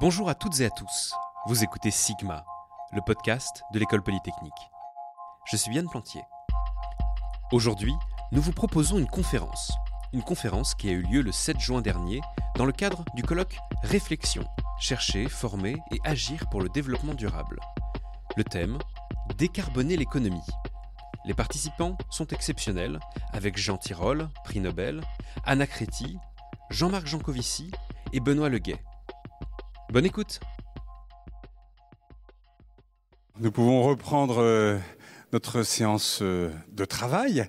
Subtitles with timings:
[0.00, 1.14] Bonjour à toutes et à tous.
[1.46, 2.44] Vous écoutez Sigma,
[2.92, 4.52] le podcast de l'école polytechnique.
[5.46, 6.20] Je suis Yann Plantier.
[7.52, 7.94] Aujourd'hui,
[8.32, 9.70] nous vous proposons une conférence.
[10.12, 12.20] Une conférence qui a eu lieu le 7 juin dernier
[12.56, 14.44] dans le cadre du colloque Réflexion,
[14.80, 17.60] chercher, former et agir pour le développement durable.
[18.36, 18.78] Le thème
[19.38, 20.50] Décarboner l'économie.
[21.24, 22.98] Les participants sont exceptionnels,
[23.32, 25.02] avec Jean Tirole, prix Nobel,
[25.44, 26.18] Anna Créti,
[26.68, 27.70] Jean-Marc Jancovici
[28.12, 28.80] et Benoît Leguet.
[29.94, 30.40] Bonne écoute
[33.38, 34.76] Nous pouvons reprendre euh,
[35.32, 37.46] notre séance euh, de travail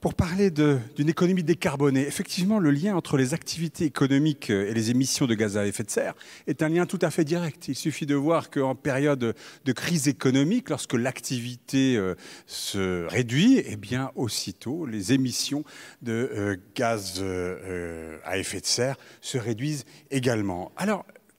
[0.00, 2.06] pour parler d'une économie décarbonée.
[2.06, 5.90] Effectivement, le lien entre les activités économiques et les émissions de gaz à effet de
[5.90, 6.14] serre
[6.46, 7.68] est un lien tout à fait direct.
[7.68, 9.34] Il suffit de voir qu'en période
[9.64, 12.14] de crise économique, lorsque l'activité euh,
[12.46, 15.64] se réduit, eh bien, aussitôt, les émissions
[16.02, 20.70] de euh, gaz euh, à effet de serre se réduisent également.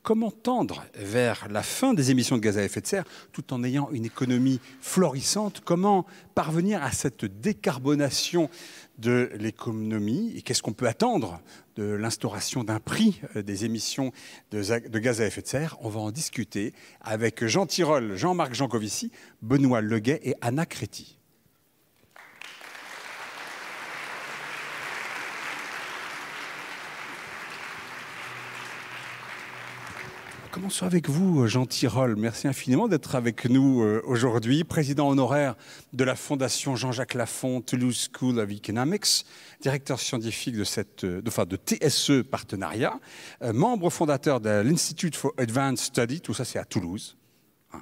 [0.03, 3.63] Comment tendre vers la fin des émissions de gaz à effet de serre tout en
[3.63, 5.61] ayant une économie florissante?
[5.63, 8.49] Comment parvenir à cette décarbonation
[8.97, 10.33] de l'économie?
[10.35, 11.41] Et qu'est-ce qu'on peut attendre
[11.75, 14.11] de l'instauration d'un prix euh, des émissions
[14.51, 15.77] de, gaz à effet de serre?
[15.81, 21.18] On va en discuter avec Jean Tirole, Jean-Marc Jancovici, Benoît Leguet et Anna Créti.
[30.51, 32.15] Commençons avec vous, Jean Tirole.
[32.15, 35.55] Merci infiniment d'être avec nous euh, aujourd'hui, président honoraire
[35.93, 39.25] de la Fondation Jean-Jacques Lafont Toulouse School of Economics,
[39.61, 40.65] directeur scientifique de,
[41.03, 42.99] euh, de, TSE Partenariat,
[43.43, 47.15] euh, membre fondateur de l'Institute for Advanced Study, tout ça c'est à Toulouse.
[47.73, 47.81] Hein,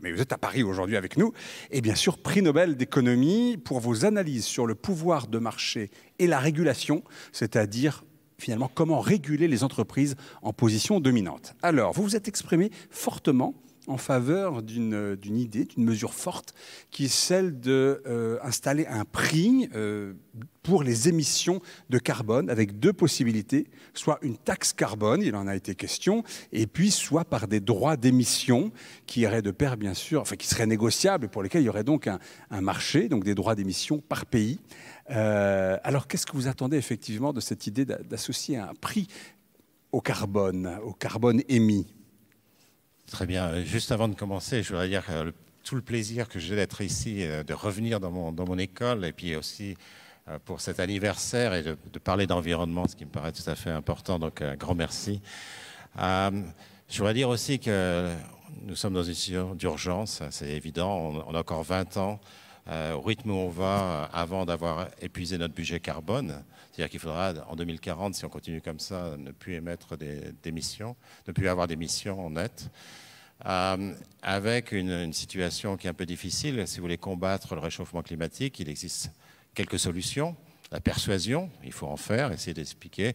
[0.00, 1.34] mais vous êtes à Paris aujourd'hui avec nous.
[1.70, 6.26] Et bien sûr, prix Nobel d'économie pour vos analyses sur le pouvoir de marché et
[6.26, 8.04] la régulation, c'est-à-dire
[8.38, 11.54] finalement comment réguler les entreprises en position dominante.
[11.62, 13.54] Alors, vous vous êtes exprimé fortement
[13.86, 16.54] en faveur d'une idée, d'une mesure forte,
[16.90, 20.14] qui est celle d'installer euh, un prix euh,
[20.62, 21.60] pour les émissions
[21.90, 26.66] de carbone, avec deux possibilités, soit une taxe carbone, il en a été question, et
[26.66, 28.72] puis soit par des droits d'émission
[29.06, 31.84] qui iraient de pair, bien sûr, enfin qui seraient négociables, pour lesquels il y aurait
[31.84, 32.18] donc un,
[32.50, 34.58] un marché, donc des droits d'émission par pays.
[35.10, 39.08] Euh, alors, qu'est-ce que vous attendez effectivement de cette idée d'associer un prix
[39.92, 41.86] au carbone, au carbone émis?
[43.10, 43.62] Très bien.
[43.62, 47.22] Juste avant de commencer, je voudrais dire le, tout le plaisir que j'ai d'être ici,
[47.22, 49.76] euh, de revenir dans mon, école, et puis aussi
[50.28, 53.70] euh, pour cet anniversaire et de, parler d'environnement, ce qui me paraît tout à fait
[53.70, 54.18] important.
[54.18, 55.20] Donc, un grand merci.
[55.96, 58.12] je voudrais dire aussi que
[58.62, 60.96] nous sommes dans une situation d'urgence, c'est évident.
[60.96, 62.26] On, on, a encore 20 ans euh,
[62.68, 66.42] au rythme où on va euh, avant d'avoir épuisé notre budget carbone.
[66.72, 69.96] C'est-à-dire qu'il faudra, en 2040, si on continue comme ça, ne plus émettre
[70.42, 70.96] d'émissions,
[71.26, 72.70] ne plus avoir d'émissions en net.
[73.46, 76.66] Euh, avec une, une, situation qui est un peu difficile.
[76.66, 79.10] Si vous voulez combattre le réchauffement climatique, il existe
[79.54, 80.34] quelques solutions.
[80.72, 83.14] La persuasion, il faut en faire, essayer d'expliquer.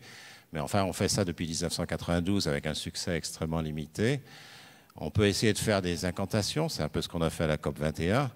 [0.53, 4.21] Mais enfin, on fait ça depuis 1992 avec un succès extrêmement limité.
[4.97, 7.47] On peut essayer de faire des incantations, c'est un peu ce qu'on a fait à
[7.47, 8.29] la COP 21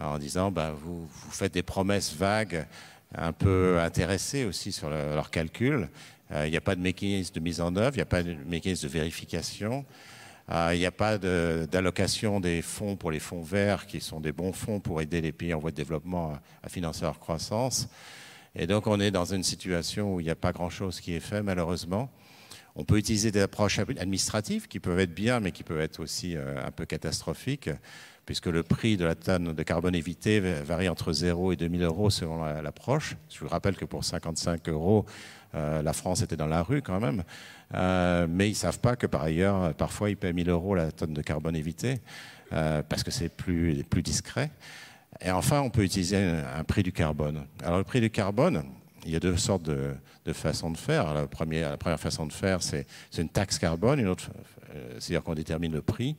[0.00, 2.66] en disant bah, vous, faites des promesses vagues,
[3.14, 5.88] un peu intéressées aussi sur leurs leur calcul.
[6.32, 8.22] Euh, il n'y a pas de mécanisme de mise en œuvre, il n'y a pas
[8.22, 9.84] de mécanisme de vérification.
[10.50, 14.32] Euh, il n'y a pas d'allocation des fonds pour les fonds verts, qui sont des
[14.32, 17.88] bons fonds pour aider les pays en voie de développement à, à financer leur croissance.
[18.54, 21.20] Et donc on est dans une situation où il n'y a pas grand-chose qui est
[21.20, 22.10] fait, malheureusement.
[22.76, 26.36] On peut utiliser des approches administratives qui peuvent être bien, mais qui peuvent être aussi
[26.36, 27.70] euh, un peu catastrophiques
[28.28, 32.10] puisque le prix de la tonne de carbone évité varie entre 0 et 2000 euros
[32.10, 33.16] selon l'approche.
[33.30, 35.06] Je vous rappelle que pour 55 euros,
[35.54, 37.24] euh, la France était dans la rue quand même.
[37.72, 40.92] Euh, mais ils ne savent pas que par ailleurs, parfois, ils paient 1000 euros la
[40.92, 42.02] tonne de carbone évité,
[42.52, 44.50] euh, parce que c'est plus, discret.
[45.22, 47.46] Et enfin, on peut utiliser un, prix du carbone.
[47.64, 48.62] Alors, le prix du carbone,
[49.06, 49.94] il y a deux sortes de,
[50.34, 51.14] façons de faire.
[51.14, 52.84] La première, façon de faire, c'est
[53.16, 54.28] une taxe carbone, autre,
[54.98, 56.14] c'est-à-dire qu'on détermine le prix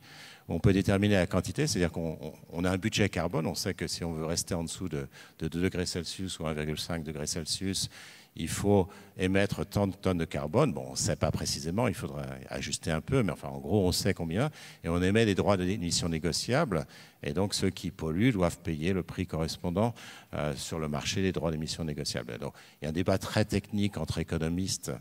[0.50, 4.04] on peut déterminer la quantité, c'est-à-dire qu'on a un budget carbone, on sait que si
[4.04, 5.06] on veut rester en dessous de,
[5.38, 7.88] 2 degrés Celsius ou 1,5 degrés Celsius,
[8.36, 8.88] il faut
[9.18, 10.72] émettre tant de tonnes de carbone.
[10.72, 13.86] Bon, on ne sait pas précisément, il faudra ajuster un peu, mais enfin, en gros,
[13.86, 14.50] on sait combien.
[14.84, 16.86] Et on émet des droits d'émission négociables.
[17.22, 19.94] Et donc, ceux qui polluent doivent payer le prix correspondant
[20.34, 22.38] euh, sur le marché des droits d'émission négociables.
[22.38, 24.92] Donc, il y a un débat très technique entre économistes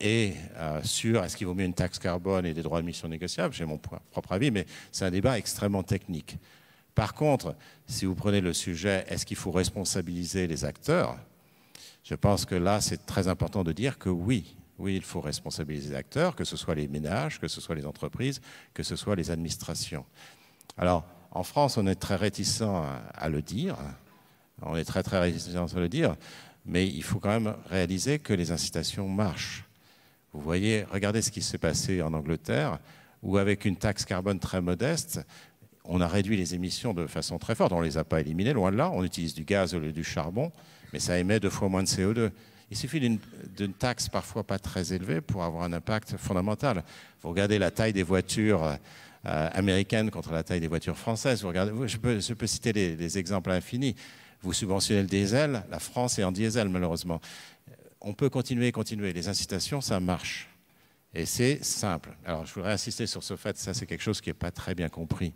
[0.00, 3.54] et euh, sur est-ce qu'il vaut mieux une taxe carbone et des droits d'émission négociables,
[3.54, 6.38] j'ai mon propre avis, mais c'est un débat extrêmement technique.
[6.94, 7.54] Par contre,
[7.86, 11.18] si vous prenez le sujet est-ce qu'il faut responsabiliser les acteurs,
[12.02, 15.90] je pense que là, c'est très important de dire que oui, Oui, il faut responsabiliser
[15.90, 18.40] les acteurs, que ce soit les ménages, que ce soit les entreprises,
[18.72, 20.06] que ce soit les administrations.
[20.78, 23.76] Alors, en France, on est très réticent à le dire.
[24.62, 26.16] On est très, très réticent à le dire.
[26.64, 29.64] Mais il faut quand même réaliser que les incitations marchent.
[30.32, 32.78] Vous voyez, regardez ce qui s'est passé en Angleterre,
[33.22, 35.20] où avec une taxe carbone très modeste,
[35.84, 37.72] on a réduit les émissions de façon très forte.
[37.72, 38.90] On ne les a pas éliminées, loin de là.
[38.92, 40.52] On utilise du gaz au lieu du charbon,
[40.92, 42.30] mais ça émet deux fois moins de CO2.
[42.70, 46.84] Il suffit d'une taxe parfois pas très élevée pour avoir un impact fondamental.
[47.20, 48.62] Vous regardez la taille des voitures
[49.26, 51.44] euh, américaines contre la taille des voitures françaises.
[51.44, 51.96] Je,
[52.34, 53.96] peux, citer les, exemples infinis.
[54.42, 57.20] Vous subventionnez le diesel, la France est en diesel malheureusement.
[58.00, 59.12] On peut continuer, continuer.
[59.12, 60.48] Les incitations, ça marche.
[61.14, 62.16] Et c'est simple.
[62.24, 64.74] Alors je voudrais insister sur ce fait, ça c'est quelque chose qui n'est pas très
[64.74, 65.32] bien compris.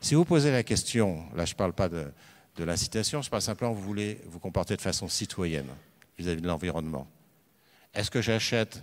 [0.00, 2.12] Si vous posez la question, là je ne parle pas de,
[2.58, 5.68] l'incitation, je parle simplement vous voulez vous comporter de façon citoyenne
[6.18, 7.06] vis-à-vis de l'environnement.
[7.94, 8.82] Est-ce que j'achète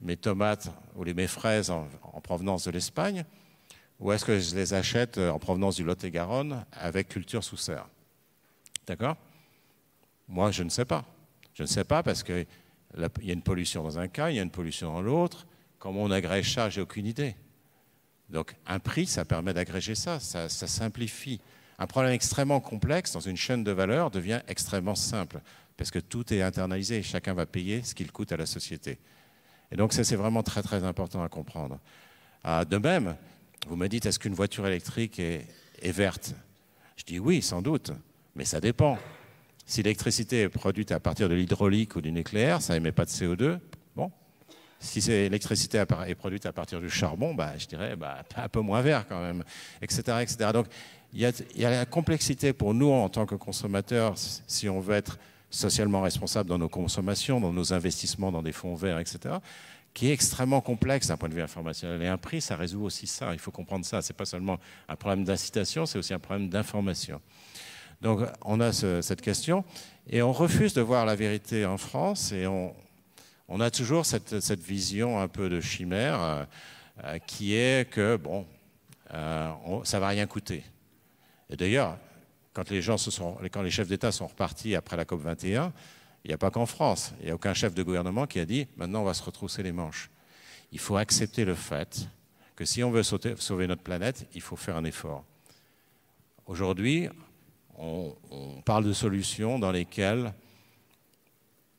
[0.00, 1.86] mes tomates ou mes fraises en,
[2.22, 3.24] provenance de l'Espagne
[4.00, 7.88] ou est-ce que je les achète en provenance du Lot-et-Garonne avec culture sous serre?
[8.86, 9.16] D'accord?
[10.28, 11.04] Moi, je ne sais pas.
[11.58, 12.46] Je ne sais pas parce qu'il
[13.22, 15.44] y a une pollution dans un cas, il y a une pollution dans l'autre.
[15.80, 17.34] Comment on agrège ça, j'ai aucune idée.
[18.30, 21.40] Donc un prix, ça permet d'agréger ça, ça, simplifie.
[21.80, 25.40] Un problème extrêmement complexe dans une chaîne de valeur devient extrêmement simple,
[25.76, 29.00] parce que tout est internalisé, chacun va payer ce qu'il coûte à la société.
[29.72, 31.80] Et donc ça, c'est vraiment très très important à comprendre.
[32.44, 33.16] Ah, de même,
[33.66, 35.44] vous me dites, est-ce qu'une voiture électrique est,
[35.82, 36.36] est verte?
[36.94, 37.90] Je dis oui, sans doute,
[38.36, 38.96] mais ça dépend.
[39.68, 43.10] Si l'électricité est produite à partir de l'hydraulique ou du nucléaire, ça n'émet pas de
[43.10, 43.60] CO2,
[44.80, 48.80] si l'électricité est produite à partir du charbon, bah, je dirais bah, un peu moins
[48.80, 49.42] vert quand même,
[49.82, 50.02] etc.
[50.22, 50.50] etc.
[50.52, 50.66] Donc
[51.12, 54.94] il y, y, a, la complexité pour nous en tant que consommateurs, si on veut
[54.94, 55.18] être
[55.50, 59.36] socialement responsable dans nos consommations, dans nos investissements dans des fonds verts, etc.,
[59.92, 62.00] qui est extrêmement complexe d'un point de vue informationnel.
[62.02, 63.32] Et un prix, ça résout aussi ça.
[63.32, 64.00] Il faut comprendre ça.
[64.00, 67.20] Ce n'est pas seulement un problème d'incitation, c'est aussi un problème d'information.
[68.00, 69.64] Donc on a ce, cette question
[70.08, 75.20] et on refuse de voir la vérité en France et on, a toujours cette, vision
[75.20, 76.44] un peu de chimère euh,
[77.04, 78.46] euh, qui est que, bon,
[79.12, 79.50] euh,
[79.84, 80.62] ça va rien coûter.
[81.50, 81.96] Et d'ailleurs,
[82.52, 85.72] quand les, gens se sont, quand les chefs d'État sont repartis après la COP 21,
[86.24, 87.12] il n'y a pas qu'en France.
[87.20, 89.62] Il n'y a aucun chef de gouvernement qui a dit maintenant on va se retrousser
[89.62, 90.10] les manches.
[90.72, 92.08] Il faut accepter le fait
[92.54, 95.24] que si on veut sauver notre planète, il faut faire un effort.
[96.46, 97.08] Aujourd'hui,
[97.78, 100.32] on, parle de solutions dans lesquelles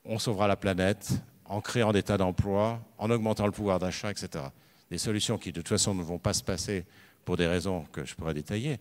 [0.06, 1.12] on sauvera la planète,
[1.46, 4.46] en créant des tas d'emplois, en augmentant le pouvoir d'achat, etc.
[4.90, 6.86] Des solutions qui, de toute façon, ne vont pas se passer
[7.25, 8.78] pour des raisons que je pourrais détailler.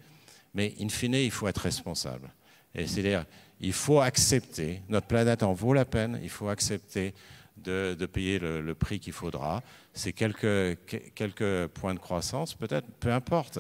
[0.55, 2.31] Mais, in fine, il faut être responsable.
[2.75, 3.25] Et c'est-à-dire,
[3.61, 7.15] il faut accepter, notre planète en vaut la peine, il faut accepter
[7.57, 9.63] de, payer le, prix qu'il faudra.
[9.93, 10.79] C'est quelques,
[11.15, 13.59] quelques points de croissance, peut-être, peu importe.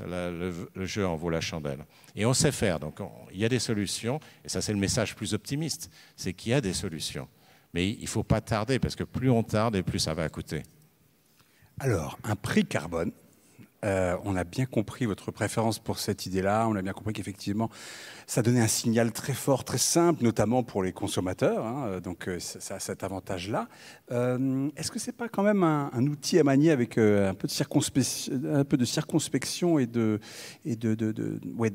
[0.00, 1.84] Le, le, jeu en vaut la chandelle.
[2.16, 2.80] Et on sait faire.
[2.80, 2.98] Donc,
[3.30, 4.20] il y a des solutions.
[4.44, 5.90] Et ça, c'est le message plus optimiste.
[6.16, 7.28] C'est qu'il y a des solutions.
[7.74, 10.28] Mais il ne faut pas tarder, parce que plus on tarde, et plus ça va
[10.28, 10.62] coûter.
[11.78, 13.12] Alors, un prix carbone.
[13.84, 16.66] Euh, on a bien compris votre préférence pour cette idée-là.
[16.68, 17.68] On a bien compris qu'effectivement,
[18.26, 21.66] ça donnait un signal très fort, très simple, notamment pour les consommateurs.
[21.66, 22.00] Hein.
[22.00, 23.68] donc, euh, ça a cet avantage-là.
[24.12, 28.84] Euh, est-ce que c'est pas quand même un, outil à manier avec un peu de
[28.84, 30.20] circonspection, et de,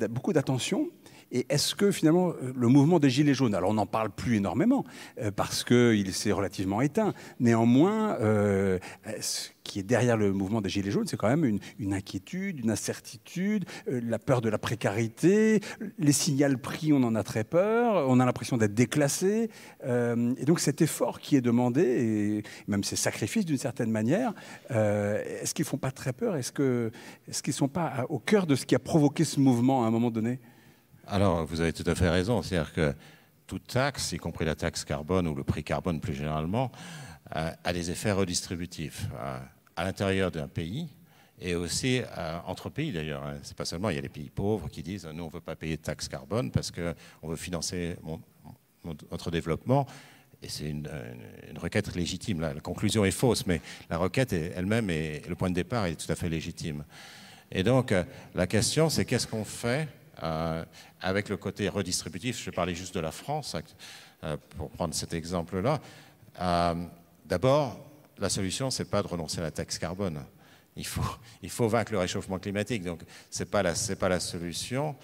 [0.09, 0.89] beaucoup d'attention?
[1.31, 4.37] Et est-ce que finalement euh, le mouvement des Gilets jaunes, alors on n'en parle plus
[4.37, 4.85] énormément
[5.21, 8.79] euh, parce qu'il s'est relativement éteint, néanmoins, euh,
[9.19, 12.71] ce qui est derrière le mouvement des Gilets jaunes, c'est quand même une, inquiétude, une
[12.71, 15.59] incertitude, la peur de la précarité,
[15.99, 19.49] les signaux prix, on en a très peur, on a l'impression d'être déclassé.
[19.83, 24.33] et donc cet effort qui est demandé, et même ces sacrifices d'une certaine manière,
[24.69, 26.37] est-ce qu'ils ne font pas très peur?
[26.37, 26.91] Est-ce qu'ils
[27.51, 30.11] ne sont pas au cœur de ce qui a provoqué ce mouvement à un moment
[30.11, 30.39] donné?
[31.07, 32.41] Alors, vous avez tout à fait raison.
[32.41, 32.93] C'est-à-dire que
[33.47, 36.71] toute taxe, y compris la taxe carbone ou le prix carbone plus généralement,
[37.35, 39.39] euh, a des effets redistributifs euh,
[39.75, 40.87] à l'intérieur d'un pays
[41.39, 43.23] et aussi euh, entre pays d'ailleurs.
[43.23, 43.37] Hein.
[43.43, 45.41] C'est pas seulement, il y a les pays pauvres qui disent nous on ne veut
[45.41, 47.97] pas payer de taxe carbone parce qu'on veut financer
[49.11, 49.85] notre développement.
[50.41, 50.87] Et c'est une,
[51.57, 52.41] requête légitime.
[52.41, 53.59] La, conclusion est fausse, mais
[53.89, 56.85] la requête elle-même et le point de départ est tout à fait légitime.
[57.51, 57.93] Et donc
[58.35, 59.87] la question c'est qu'est-ce qu'on fait
[60.21, 62.43] avec le côté redistributif.
[62.43, 63.55] Je parlais juste de la France
[64.23, 65.79] euh, pour prendre cet exemple-là.
[66.41, 66.75] Euh,
[67.25, 67.79] d'abord,
[68.17, 70.23] la solution, c'est pas de renoncer à la taxe carbone.
[70.75, 72.83] Il faut, il faut vaincre le réchauffement climatique.
[72.83, 74.95] Donc, c'est pas la, pas la solution.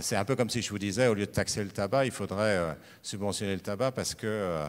[0.00, 2.10] c'est un peu comme si je vous disais, au lieu de taxer le tabac, il
[2.10, 4.66] faudrait subventionner le tabac parce que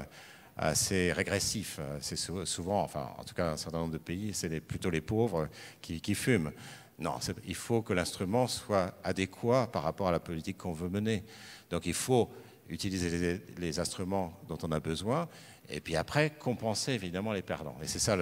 [0.73, 1.79] c'est régressif.
[1.99, 5.49] C'est souvent, enfin, en tout cas, un certain nombre de pays, c'est plutôt les pauvres
[5.81, 6.51] qui, fument.
[6.99, 7.15] Non,
[7.45, 11.23] il faut que l'instrument soit adéquat par rapport à la politique qu'on veut mener.
[11.69, 12.29] Donc il faut
[12.67, 15.27] utiliser les, instruments dont on a besoin,
[15.69, 17.77] et puis après compenser évidemment les perdants.
[17.81, 18.15] Et c'est ça,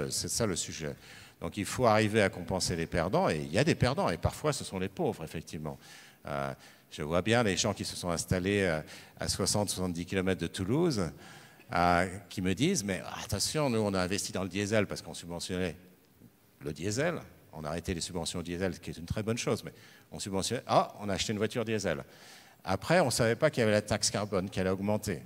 [0.46, 0.96] le sujet.
[1.42, 4.18] Donc il faut arriver à compenser les perdants, et il y a des perdants, et
[4.18, 5.78] parfois ce sont les pauvres, effectivement.
[6.28, 6.54] Euh,
[6.92, 8.82] je vois bien les gens qui se sont installés euh,
[9.20, 11.12] à 60-70 km de Toulouse,
[11.74, 15.14] euh, qui me disent, mais attention, nous on a investi dans le diesel parce qu'on
[15.14, 15.76] subventionnait
[16.62, 17.20] le diesel,
[17.58, 19.74] on a arrêté les subventions diesel, ce qui est une très bonne chose, mais
[20.12, 22.04] on subventionnait, ah, on a acheté une voiture diesel.
[22.64, 25.24] Après, on ne savait pas qu'il y avait la taxe carbone qui allait augmenter.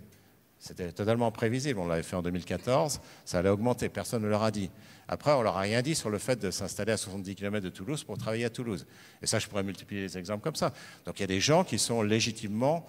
[0.57, 1.79] C'était totalement prévisible.
[1.79, 3.89] On l'avait fait en 2014, ça allait augmenter.
[3.89, 4.69] Personne ne leur a dit.
[5.07, 7.69] Après, on leur a rien dit sur le fait de s'installer à 70 km de
[7.69, 8.85] Toulouse pour travailler à Toulouse.
[9.21, 10.71] Et ça, je pourrais multiplier les exemples comme ça.
[11.05, 12.88] Donc il y a des gens qui sont légitimement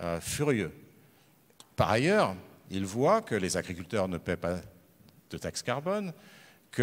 [0.00, 0.70] euh, furieux.
[1.74, 2.36] Par ailleurs,
[2.70, 4.60] ils voient que les agriculteurs ne paient pas
[5.30, 6.12] de taxe carbone,
[6.70, 6.82] que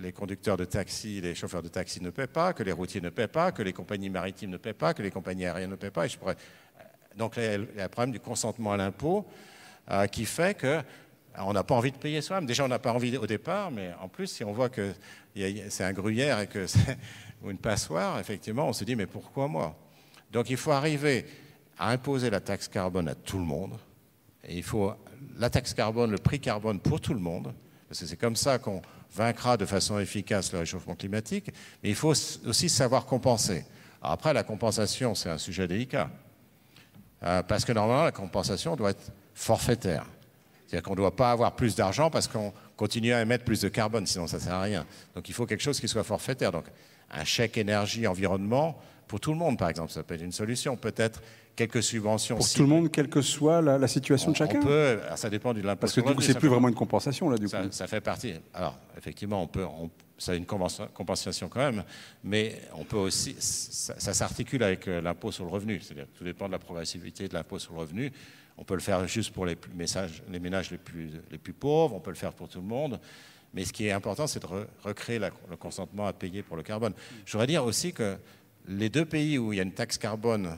[0.00, 3.10] les, conducteurs de taxi, les chauffeurs de taxi ne paient pas, que les routiers ne
[3.10, 5.90] paient pas, que les compagnies maritimes ne paient pas, que les compagnies aériennes ne paient
[5.90, 6.06] pas.
[7.16, 9.26] Donc il y a le problème du consentement à l'impôt
[9.90, 10.82] euh, qui fait que
[11.40, 12.46] on n'a pas envie de payer soi-même.
[12.46, 14.92] Déjà, on n'a pas envie au départ, mais en plus, si on voit que
[15.68, 16.98] c'est un gruyère et que c'est
[17.44, 19.76] une passoire, effectivement, on se dit, mais pourquoi moi?
[20.32, 21.26] Donc il faut arriver
[21.78, 23.78] à imposer la taxe carbone à tout le monde.
[24.44, 24.92] Et il faut
[25.36, 27.54] la taxe carbone, le prix carbone pour tout le monde,
[27.88, 28.82] parce que c'est comme ça qu'on
[29.14, 31.50] vaincra de façon efficace le réchauffement climatique,
[31.82, 32.12] mais il faut
[32.46, 33.64] aussi savoir compenser.
[34.02, 36.10] après, la compensation, c'est un sujet délicat,
[37.22, 40.06] euh, parce que normalement, la compensation doit être forfaitaire.
[40.66, 43.68] C'est-à-dire qu'on ne doit pas avoir plus d'argent parce qu'on continue à émettre plus de
[43.68, 44.84] carbone, sinon ça ne sert à rien.
[45.14, 46.52] Donc il faut quelque chose qui soit forfaitaire.
[46.52, 46.66] Donc
[47.10, 50.76] un chèque énergie-environnement pour tout le monde, par exemple, ça peut être une solution.
[50.76, 51.22] Peut-être
[51.56, 52.36] quelques subventions.
[52.36, 55.52] Pour tout le monde, quelle que soit la, situation de chacun on peut, Ça dépend
[55.52, 55.80] de l'impôt.
[55.80, 57.68] Parce que du coup, c'est plus vraiment une compensation, là, du ça, coup.
[57.70, 58.34] Ça fait partie.
[58.54, 59.64] Alors, effectivement, on peut,
[60.18, 61.82] ça a une compensation quand même,
[62.22, 65.80] mais on peut aussi, ça, s'articule avec euh, l'impôt sur le revenu.
[65.80, 68.12] C'est-à-dire tout dépend de la progressivité de l'impôt sur le revenu.
[68.56, 71.94] On peut le faire juste pour les, messages, les ménages les plus, les plus pauvres,
[71.94, 73.00] on peut le faire pour tout le monde.
[73.54, 74.48] Mais ce qui est important, c'est de
[74.82, 76.92] recréer le consentement à payer pour le carbone.
[77.24, 78.18] Je voudrais dire aussi que
[78.68, 80.56] les deux pays où il y a une taxe carbone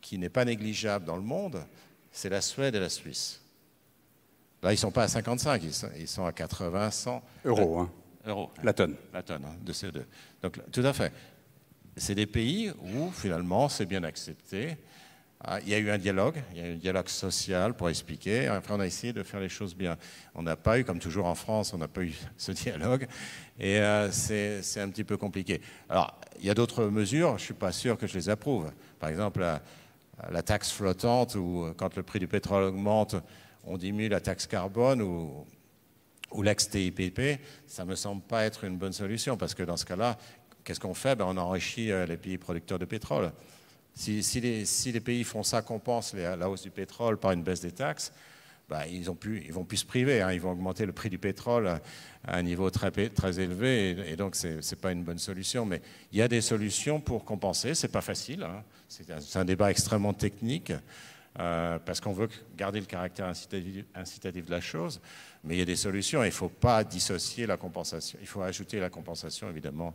[0.00, 1.64] qui n'est pas négligeable dans le monde,
[2.12, 3.42] c'est la Suède et la Suisse.
[4.62, 5.62] Là, ils ne sont pas à 55,
[5.98, 7.80] ils sont, à 80, 100 euros.
[7.80, 7.90] Hein.
[8.62, 8.96] La tonne.
[9.12, 10.02] La tonne hein, de CO2.
[10.42, 11.12] Donc, tout à fait.
[11.96, 14.76] C'est des pays où, finalement, c'est bien accepté.
[15.40, 17.88] Ah, il y a eu un dialogue, il y a eu un dialogue social pour
[17.88, 18.48] expliquer.
[18.48, 19.96] Après, on a essayé de faire les choses bien.
[20.34, 23.06] On n'a pas eu, comme toujours en France, on n'a pas eu ce dialogue.
[23.60, 25.60] Et euh, c'est un petit peu compliqué.
[25.88, 28.72] Alors, il y a d'autres mesures, je ne suis pas sûr que je les approuve.
[28.98, 29.46] Par exemple,
[30.28, 33.14] la, taxe flottante, ou quand le prix du pétrole augmente,
[33.64, 35.46] on diminue la taxe carbone, ou,
[36.32, 39.84] ou l'ex-TIPP, ça ne me semble pas être une bonne solution, parce que dans ce
[39.84, 40.18] cas-là,
[40.64, 41.14] qu'est-ce qu'on fait?
[41.14, 43.30] Ben, On enrichit euh, les pays producteurs de pétrole.
[43.98, 44.40] Si,
[44.92, 48.12] les, pays font ça, compensent la hausse du pétrole par une baisse des taxes,
[48.68, 49.18] bah, ils, ont
[49.50, 50.22] vont plus se priver.
[50.22, 50.32] Hein.
[50.32, 51.80] ils vont augmenter le prix du pétrole à,
[52.28, 52.92] un niveau très,
[53.40, 55.66] élevé, et, donc ce n'est pas une bonne solution.
[55.66, 57.74] Mais il y a des solutions pour compenser.
[57.74, 58.44] Ce n'est pas facile.
[58.44, 58.62] Hein.
[58.88, 60.72] C'est un, débat extrêmement technique.
[61.40, 65.00] Euh, parce qu'on veut garder le caractère incitatif, de la chose,
[65.44, 66.22] mais il y a des solutions.
[66.22, 68.18] Il ne faut pas dissocier la compensation.
[68.20, 69.94] Il faut ajouter la compensation, évidemment,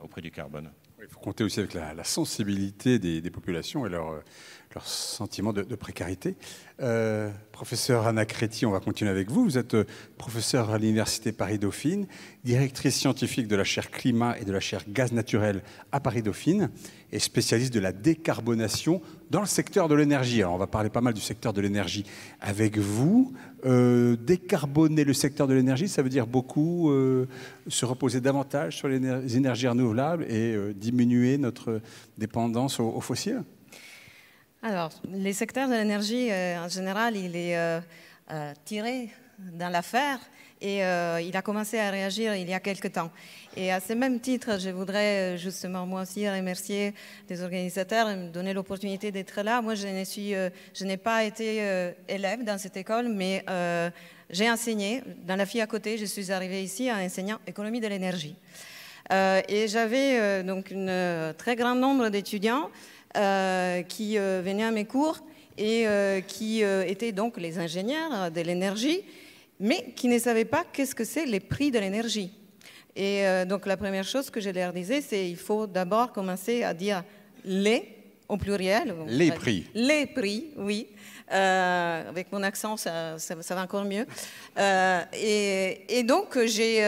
[0.00, 0.70] au prix du carbone.
[1.00, 4.20] Il faut compter aussi avec la, sensibilité des, populations et leur,
[4.74, 6.34] leur sentiment de, précarité.
[6.80, 9.44] Euh, professeur Anna Créti, on va continuer avec vous.
[9.44, 9.84] Vous êtes euh,
[10.16, 12.06] professeur à l'Université Paris-Dauphine,
[12.42, 15.62] directrice scientifique de la chaire climat et de la chaire gaz naturel
[15.92, 16.70] à Paris-Dauphine
[17.12, 19.00] et spécialiste de la décarbonation
[19.30, 20.42] dans le secteur de l'énergie.
[20.42, 22.04] Alors on va parler pas mal du secteur de l'énergie
[22.40, 23.32] avec vous.
[23.64, 26.92] Euh, décarboner le secteur de l'énergie, ça veut dire beaucoup
[27.68, 31.80] se reposer davantage sur les énergies renouvelables et diminuer notre
[32.16, 33.42] dépendance aux fossiles?
[34.62, 37.80] Alors, les secteurs de l'énergie, euh, en général, il est euh,
[38.32, 40.18] euh, tiré dans l'affaire
[40.60, 43.10] et il a commencé à réagir il y a quelque temps.
[43.56, 46.94] Et à ce même titre, je voudrais justement moi aussi remercier
[47.28, 49.62] les organisateurs et me donner l'opportunité d'être là.
[49.62, 49.86] Moi, je,
[50.74, 53.44] je n'ai pas été élève dans cette école, mais
[54.30, 55.02] j'ai enseigné.
[55.26, 58.36] Dans la fille à côté, je suis arrivée ici en enseignant économie de l'énergie.
[59.10, 62.68] et j'avais donc un très grand nombre d'étudiants
[63.16, 65.20] euh, qui euh, venaient à mes cours
[65.56, 69.00] et euh, qui étaient donc les ingénieurs de l'énergie,
[69.60, 72.32] mais qui ne savaient pas qu'est-ce que c'est les prix de l'énergie.
[72.96, 76.74] Et donc la première chose que je leur disais, c'est il faut d'abord commencer à
[76.74, 77.04] dire
[77.44, 77.98] les
[78.28, 78.94] au pluriel.
[79.06, 79.66] Les prix.
[79.74, 80.88] Les prix, oui.
[81.32, 84.06] Euh, avec mon accent, ça, va encore mieux.
[84.58, 86.82] Euh, et, donc, j'ai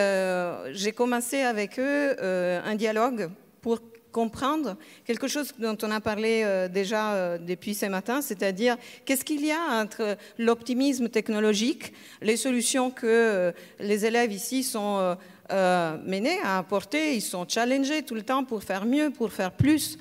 [0.72, 3.80] j'ai commencé avec eux un dialogue pour
[4.12, 9.50] comprendre quelque chose dont on a parlé déjà depuis ce matin, c'est-à-dire qu'est-ce qu'il y
[9.50, 15.16] a entre l'optimisme technologique, les solutions que les élèves ici sont
[15.50, 19.98] menés à apporter, ils sont challengés tout le temps pour faire mieux, pour faire plus,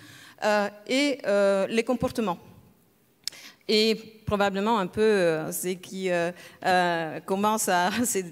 [0.87, 1.19] et
[1.69, 2.39] les comportements
[3.69, 6.31] et probablement un peu euh, ce qui euh,
[6.65, 7.91] euh, commence à,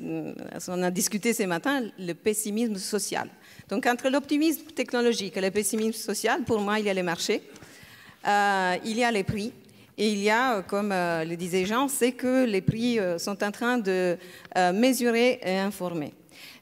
[0.68, 3.30] on a discuté ce matin, le pessimisme social.
[3.70, 7.42] Donc entre l'optimisme technologique et le pessimisme social, pour moi, il y a les marchés,
[8.26, 9.52] il y a les prix,
[9.98, 13.78] et il y a, comme le disait Jean, c'est que les prix sont en train
[13.78, 14.18] de
[14.74, 16.14] mesurer et informer.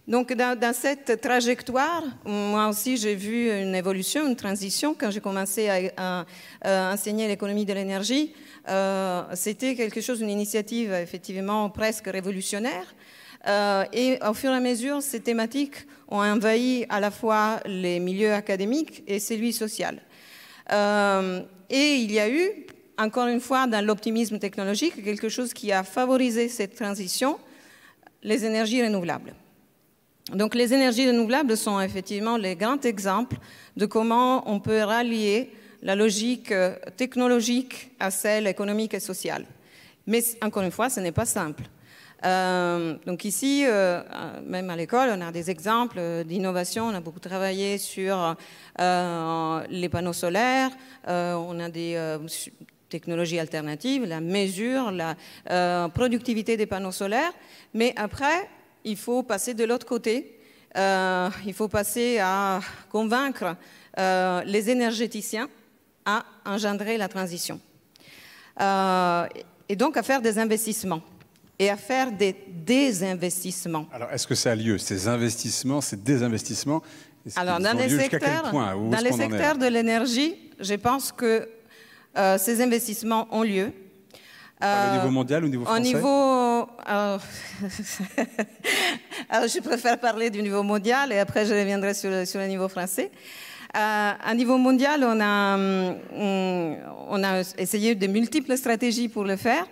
[0.07, 4.93] Donc, dans, cette trajectoire, moi aussi, j'ai vu une évolution, une transition.
[4.93, 6.25] Quand j'ai commencé à,
[6.63, 8.31] enseigner l'économie de l'énergie,
[8.69, 12.93] euh, c'était quelque chose, une initiative effectivement presque révolutionnaire.
[13.47, 17.99] Euh, et au fur et à mesure, ces thématiques ont envahi à la fois les
[17.99, 20.01] milieux académiques et celui social.
[20.71, 22.49] Euh, et il y a eu,
[22.97, 27.37] encore une fois, dans l'optimisme technologique, quelque chose qui a favorisé cette transition,
[28.23, 29.35] les énergies renouvelables.
[30.33, 33.37] Donc les énergies renouvelables sont effectivement les grands exemples
[33.77, 35.51] de comment on peut rallier
[35.83, 39.45] la logique euh, technologique à celle économique et sociale.
[40.07, 41.63] Mais encore une fois, ce n'est pas simple.
[42.25, 44.01] Euh, donc ici, euh,
[44.43, 46.85] même à l'école, on a des exemples d'innovation.
[46.85, 48.35] On a beaucoup travaillé sur
[48.79, 50.71] les panneaux solaires.
[51.07, 52.17] on a des
[52.89, 57.33] technologies alternatives, la mesure, la productivité des panneaux solaires.
[57.73, 58.49] Mais après,
[58.85, 60.39] il faut passer de l'autre côté.
[60.77, 63.55] Euh, il faut passer à convaincre
[63.97, 65.49] euh, les énergéticiens
[66.05, 67.59] à engendrer la transition.
[68.61, 69.25] Euh,
[69.67, 71.01] et donc à faire des investissements
[71.57, 73.87] et à faire des désinvestissements.
[73.93, 76.81] Alors, est-ce que ça a lieu, ces investissements, ces désinvestissements?
[77.35, 81.47] Alors, dans les secteurs, dans les secteurs de l'énergie, je pense que
[82.37, 83.71] ces investissements ont lieu.
[84.61, 85.79] au niveau mondial ou au niveau français?
[85.79, 87.21] Au niveau, alors,
[89.47, 92.67] je préfère parler du niveau mondial et après je reviendrai sur le, sur le niveau
[92.67, 93.11] français.
[93.75, 96.77] Euh, à niveau mondial, on a, hum,
[97.09, 99.65] on a essayé de multiples stratégies pour le faire.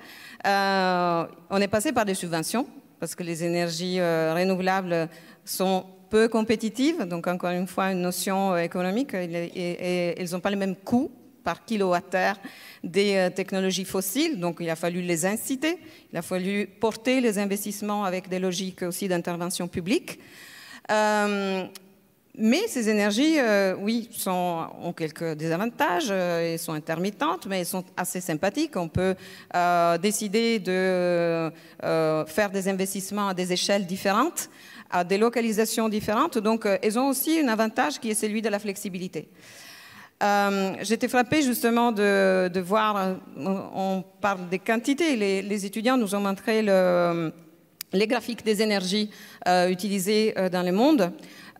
[0.46, 2.68] Euh, on est passé par des subventions
[3.00, 5.10] parce que les énergies euh, renouvelables
[5.46, 10.56] sont peu compétitives, donc encore une fois une notion économique, et, elles n'ont pas les
[10.56, 11.12] mêmes coûts
[11.44, 12.38] par kilowattheure
[12.84, 14.40] des euh, technologies fossiles.
[14.40, 15.78] Donc il a fallu les inciter,
[16.12, 20.20] il a fallu porter les investissements avec des logiques aussi d'intervention publique.
[20.92, 21.66] Euh,
[22.38, 28.22] mais ces énergies, euh, oui, ont quelques désavantages, elles sont intermittentes, mais elles sont assez
[28.22, 28.76] sympathiques.
[28.76, 29.16] On peut
[30.02, 34.50] décider de faire des investissements à des échelles différentes,
[34.90, 36.38] à des localisations différentes.
[36.38, 39.30] Donc, elles ont aussi un avantage qui est celui de la flexibilité.
[40.24, 46.22] Euh, J'étais frappée justement de, voir, euh, on parle des quantités, les, étudiants nous ont
[46.22, 47.32] montré le,
[47.92, 49.10] les graphiques des énergies
[49.48, 51.12] euh, utilisées euh, dans le monde.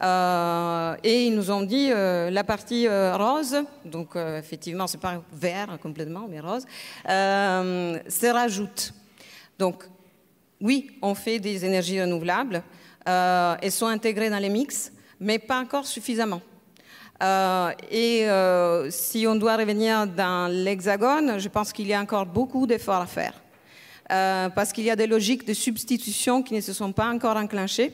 [0.02, 6.40] Et ils nous ont dit la partie rose, donc effectivement c'est pas vert complètement, mais
[6.40, 6.66] rose,
[7.06, 8.94] se rajoute.
[9.58, 9.86] Donc
[10.60, 12.64] oui, on fait des énergies renouvelables,
[13.06, 16.42] elles sont intégrées dans les mix, mais pas encore suffisamment.
[17.22, 22.26] Euh, et euh, si on doit revenir dans l'hexagone, je pense qu'il y a encore
[22.26, 23.34] beaucoup d'efforts à faire.
[24.12, 27.38] Euh, parce qu'il y a des logiques de substitution qui ne se sont pas encore
[27.38, 27.94] enclenchées.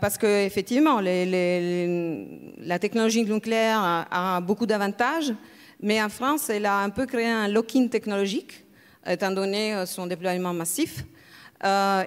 [0.00, 5.34] Parce qu'effectivement, la technologie nucléaire a, beaucoup d'avantages,
[5.82, 8.64] mais en France, elle a un peu créé un lock-in technologique,
[9.06, 11.04] étant donné son déploiement massif.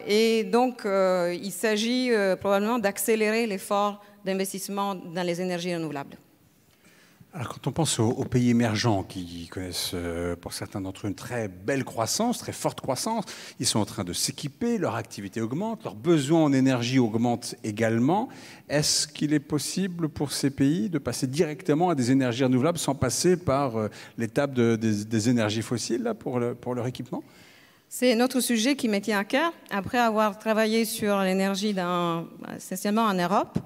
[0.07, 6.17] et donc, il s'agit probablement d'accélérer l'effort d'investissement dans les énergies renouvelables.
[7.35, 11.15] Alors, quand on pense aux, pays émergents qui connaissent euh, pour certains d'entre eux une
[11.15, 13.25] très belle croissance, très forte croissance,
[13.59, 18.29] ils sont en train de s'équiper, leur activité augmente, leurs besoins en énergie augmentent également.
[18.69, 22.93] Est-ce qu'il est possible pour ces pays de passer directement à des énergies renouvelables sans
[22.93, 23.87] passer par euh,
[24.19, 27.23] l'étape des, énergies fossiles là, pour, leur équipement?
[27.89, 29.53] C'est notre sujet qui me tient à cœur.
[29.71, 31.75] Après avoir travaillé sur l'énergie
[32.55, 33.57] essentiellement en Europe,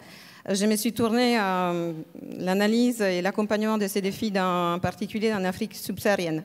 [0.50, 1.92] je me suis tournée à euh,
[2.38, 6.44] l'analyse et l'accompagnement de ces défis, en particulier en Afrique subsaharienne.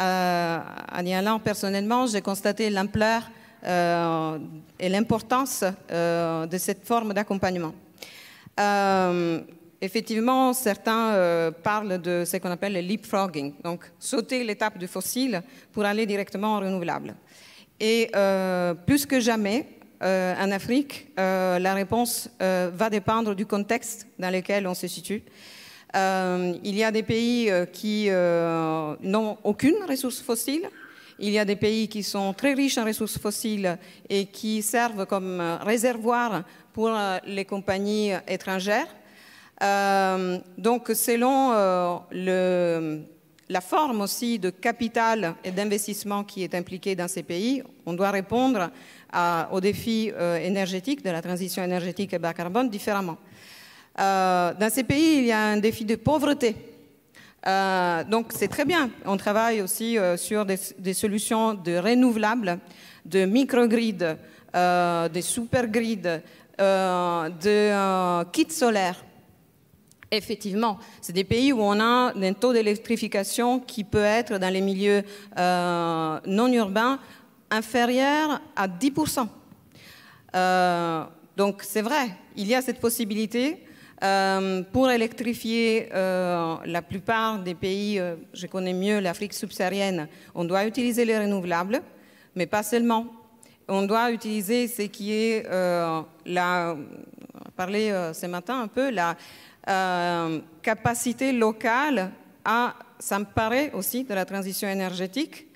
[0.00, 0.58] Euh,
[0.92, 3.22] en y allant personnellement, j'ai constaté l'ampleur
[3.64, 4.38] euh,
[4.78, 7.72] et l'importance de cette forme d'accompagnement.
[9.80, 15.42] effectivement, certains parlent de ce qu'on appelle le leapfrogging, donc sauter l'étape du fossile
[15.72, 17.14] pour aller directement en renouvelable.
[17.80, 18.10] Et
[18.86, 19.66] plus que jamais,
[20.02, 25.22] en Afrique, la réponse va dépendre du contexte dans lequel on se situe.
[25.94, 30.68] il y a des pays qui n'ont aucune ressource fossile,
[31.18, 35.06] il y a des pays qui sont très riches en ressources fossiles et qui servent
[35.06, 38.88] comme réservoir pour euh, les compagnies étrangères.
[39.62, 42.98] Euh, donc, selon euh,
[43.48, 48.10] la forme aussi de capital et d'investissement qui est impliqué dans ces pays, on doit
[48.10, 48.70] répondre
[49.52, 50.10] aux défis
[50.42, 53.18] énergétiques, de la transition énergétique et bas carbone différemment.
[53.96, 56.56] dans ces pays, il y a un défi de pauvreté
[57.46, 58.90] euh, donc c'est très bien.
[59.04, 62.58] On travaille aussi euh, sur des, solutions de renouvelables,
[63.04, 64.16] de microgrids,
[64.54, 66.20] euh, des supergrids,
[66.60, 69.04] euh, de kits solaires.
[70.14, 74.60] Effectivement, c'est des pays où on a un taux d'électrification qui peut être dans les
[74.60, 75.02] milieux
[75.34, 76.98] non urbains
[77.52, 79.28] inférieur à 10%.
[81.36, 83.64] donc c'est vrai, il y a cette possibilité.
[84.02, 90.44] Euh, pour électrifier euh, la plupart des pays, euh, je connais mieux l'Afrique subsaharienne, on
[90.44, 91.80] doit utiliser les renouvelables,
[92.34, 93.06] mais pas seulement.
[93.68, 95.48] On doit utiliser ce qui est,
[96.26, 96.76] la,
[97.56, 99.16] parler ce matin un peu, la
[100.60, 102.10] capacité locale
[102.44, 105.46] à s'emparer aussi de la transition énergétique.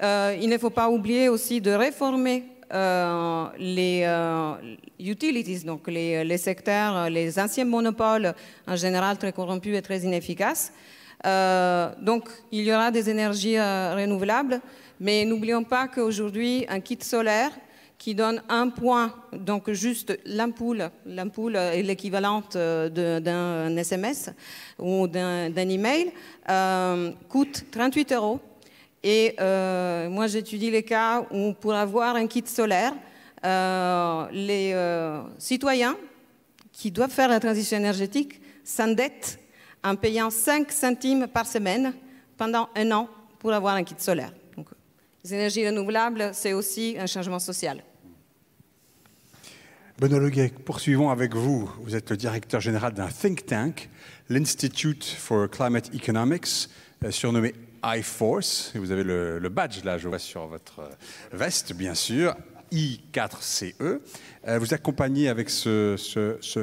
[0.00, 4.54] Il ne faut pas oublier aussi de réformer euh, les euh,
[4.98, 8.34] utilities, donc les, secteurs, les anciens monopoles
[8.66, 10.72] en général très corrompus et très inefficaces.
[11.24, 14.60] Euh, donc il y aura des énergies renouvelables,
[14.98, 17.52] mais n'oublions pas qu'aujourd'hui, un kit solaire
[17.98, 24.30] qui donne un point, donc juste l'ampoule, l'ampoule est l'équivalente d'un SMS
[24.78, 26.12] ou d'un email,
[27.28, 28.40] coûte 38 euros
[29.08, 32.92] et euh, moi, j'étudie les cas où, pour avoir un kit solaire,
[33.44, 35.96] euh, les euh, citoyens
[36.72, 39.38] qui doivent faire la transition énergétique s'endettent
[39.84, 41.94] en payant 5 centimes par semaine
[42.36, 44.32] pendant un an pour avoir un kit solaire.
[44.56, 44.66] Donc,
[45.22, 47.84] les énergies renouvelables, c'est aussi un changement social.
[50.00, 51.70] Benoît Leguet, poursuivons avec vous.
[51.80, 53.88] Vous êtes le directeur général d'un think tank,
[54.28, 56.68] l'Institute for Climate Economics,
[57.10, 57.54] surnommé
[57.86, 58.72] iForce.
[58.74, 60.82] Et vous avez le, badge là, je vois sur votre
[61.32, 62.34] veste, bien sûr.
[62.72, 64.00] I4CE.
[64.48, 65.94] Euh, vous accompagnez avec ce,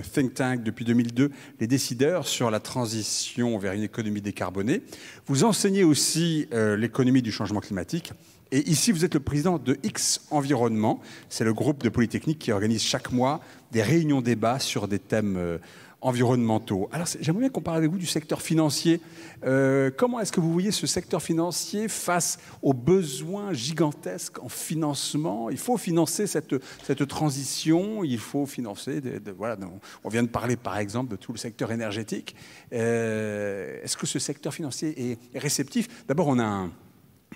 [0.02, 4.84] think tank depuis 2002 les décideurs sur la transition vers une économie décarbonée.
[5.28, 8.12] Vous enseignez aussi euh, l'économie du changement climatique.
[8.52, 11.02] Et ici, vous êtes le président de X Environnement.
[11.30, 13.40] C'est le groupe de Polytechnique qui organise chaque mois
[13.72, 15.58] des réunions débats sur des thèmes euh,
[16.04, 16.90] environnementaux.
[16.92, 19.02] Alors j'aimerais bien qu'on parle avec vous du secteur financier.
[19.46, 25.50] Euh, comment est-ce que vous voyez ce secteur financier face aux besoins gigantesques en financement?
[25.50, 29.02] Il faut financer cette, cette transition, il faut financer,
[29.38, 29.58] voilà,
[30.04, 32.36] on vient de parler par exemple de tout le secteur énergétique.
[32.74, 36.06] Euh, est-ce que ce secteur financier est, réceptif?
[36.08, 36.72] D'abord, on a un,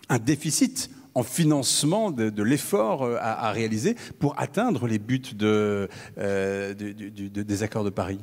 [0.10, 7.64] un déficit en financement de, l'effort euh, à, réaliser pour atteindre les buts de, des
[7.64, 8.20] accords de Paris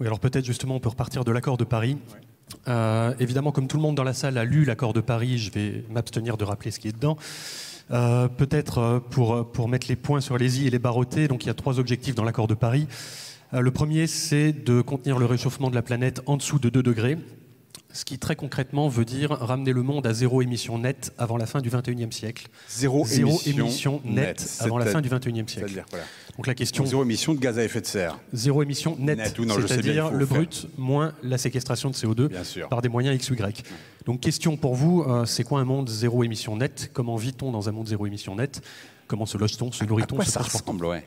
[0.00, 1.98] oui, alors peut-être justement on peut repartir de l'accord de Paris.
[2.68, 5.52] Euh, évidemment, comme tout le monde dans la salle a lu l'accord de Paris, je
[5.52, 7.18] vais m'abstenir de rappeler ce qui est dedans.
[7.90, 11.44] Euh, peut-être euh, pour, pour mettre les points sur les i et les barreautés, donc
[11.44, 12.86] il y a trois objectifs dans l'accord de Paris.
[13.52, 17.18] le premier, c'est de contenir le réchauffement de la planète en dessous de 2 degrés
[17.92, 21.46] ce qui très concrètement veut dire ramener le monde à zéro émission nette avant la
[21.46, 22.48] fin du 21e siècle.
[22.68, 23.06] Zéro,
[23.46, 25.84] émission, nette, avant la fin du 21e siècle.
[26.36, 26.86] Donc la question.
[26.86, 28.18] zéro émission de gaz à effet de serre.
[28.32, 33.30] Zéro émission nette, c'est-à-dire le brut moins la séquestration de CO2 par des moyens X
[33.30, 33.64] ou Y.
[34.06, 36.90] Donc question pour vous, euh, c'est quoi un monde zéro émission nette?
[36.92, 38.62] Comment vit-on dans un monde zéro émission nette?
[39.06, 41.04] Comment se loge-t-on, se nourrit-on, se ça ressemble, ouais.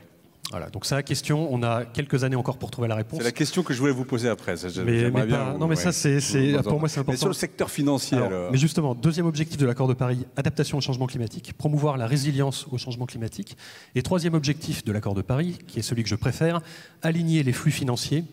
[0.50, 1.52] Voilà, donc c'est la question.
[1.52, 3.18] On a quelques années encore pour trouver la réponse.
[3.18, 4.54] C'est la question que je voulais vous poser après.
[4.84, 5.10] mais,
[5.58, 6.18] non, mais ça, c'est,
[6.62, 7.12] pour moi, c'est important.
[7.12, 8.18] Mais sur le secteur financier.
[8.50, 12.66] Mais justement, deuxième objectif de l'accord de Paris adaptation au changement climatique, promouvoir la résilience
[12.70, 13.56] au changement climatique.
[13.94, 16.60] Et troisième objectif de l'accord de Paris, qui est celui que je préfère,
[17.02, 18.24] aligner les flux financiers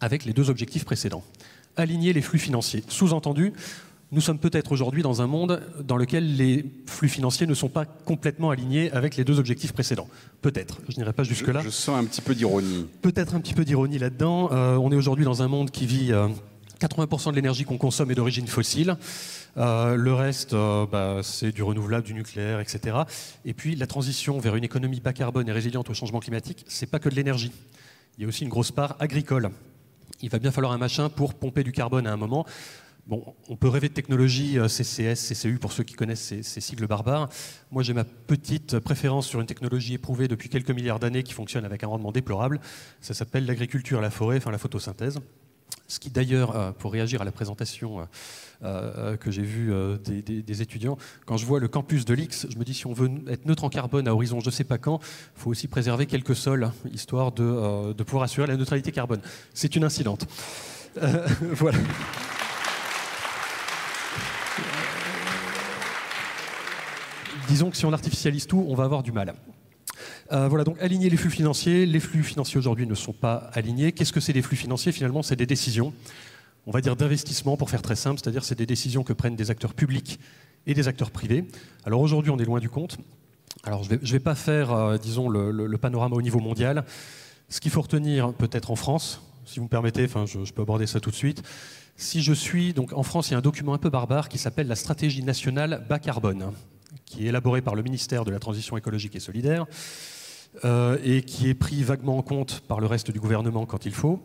[0.00, 1.22] avec les deux objectifs précédents.
[1.76, 2.82] Aligner les flux financiers.
[2.88, 3.52] Sous-entendu,
[4.12, 7.84] nous sommes peut-être aujourd'hui dans un monde dans lequel les flux financiers ne sont pas
[7.84, 10.08] complètement alignés avec les deux objectifs précédents.
[10.42, 11.60] Peut-être, je n'irai pas jusque-là.
[11.62, 12.86] Je, sens un petit peu d'ironie.
[13.02, 14.50] Peut-être un petit peu d'ironie là-dedans.
[14.52, 16.12] Euh, on est aujourd'hui dans un monde qui vit...
[16.80, 18.96] 80% euh, de l'énergie qu'on consomme est d'origine fossile.
[19.56, 22.96] Euh, le reste, bah, c'est du renouvelable, du nucléaire, etc.
[23.44, 26.90] Et puis la transition vers une économie bas carbone et résiliente au changement climatique, c'est
[26.90, 27.52] pas que de l'énergie.
[28.18, 29.50] Il y a aussi une grosse part agricole.
[30.20, 32.44] il va bien falloir un machin pour pomper du carbone à un moment.
[33.06, 36.86] Bon, on peut rêver de technologie euh, CCS, CCU pour ceux qui connaissent ces, sigles
[36.86, 37.28] barbares.
[37.70, 41.64] Moi, j'ai ma petite préférence sur une technologie éprouvée depuis quelques milliards d'années qui fonctionne
[41.64, 42.60] avec un rendement déplorable.
[43.00, 45.18] Ça s'appelle l'agriculture la forêt, enfin la photosynthèse.
[45.88, 48.06] Ce qui d'ailleurs, euh, pour réagir à la présentation
[48.62, 49.72] euh, que j'ai vue
[50.04, 53.10] des, étudiants, quand je vois le campus de l'X, je me dis si on veut
[53.28, 56.06] être neutre en carbone à horizon je ne sais pas quand, il faut aussi préserver
[56.06, 59.20] quelques sols, histoire de pouvoir assurer la neutralité carbone.
[59.54, 60.26] C'est une incidente.
[61.52, 61.78] voilà.
[67.50, 69.34] Disons que si on artificialise tout, on va avoir du mal.
[70.32, 71.84] Euh, voilà, donc aligner les flux financiers.
[71.84, 73.90] Les flux financiers aujourd'hui ne sont pas alignés.
[73.92, 75.92] Qu'est-ce que c'est des flux financiers Finalement, c'est des décisions,
[76.66, 79.50] on va dire d'investissement pour faire très simple, c'est-à-dire c'est des décisions que prennent des
[79.50, 80.20] acteurs publics
[80.66, 81.44] et des acteurs privés.
[81.84, 82.98] Alors aujourd'hui, on est loin du compte.
[83.64, 86.84] Alors je ne vais, pas faire, euh, disons, le, panorama au niveau mondial.
[87.48, 90.86] Ce qu'il faut retenir, peut-être en France, si vous me permettez, je, je peux aborder
[90.86, 91.42] ça tout de suite.
[91.96, 94.38] Si je suis, donc en France, il y a un document un peu barbare qui
[94.38, 96.52] s'appelle la stratégie nationale bas carbone
[97.04, 99.66] qui est élaboré par le ministère de la Transition écologique et solidaire
[100.64, 103.94] euh, et qui est pris vaguement en compte par le reste du gouvernement quand il
[103.94, 104.20] faut.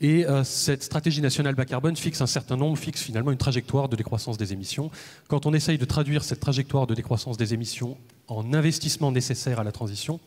[0.00, 3.88] Et euh, cette stratégie nationale bas carbone fixe un certain nombre, fixe finalement une trajectoire
[3.88, 4.90] de décroissance des émissions.
[5.28, 7.96] Quand on essaye de traduire cette trajectoire de décroissance des émissions
[8.28, 10.20] en investissement nécessaire à la transition,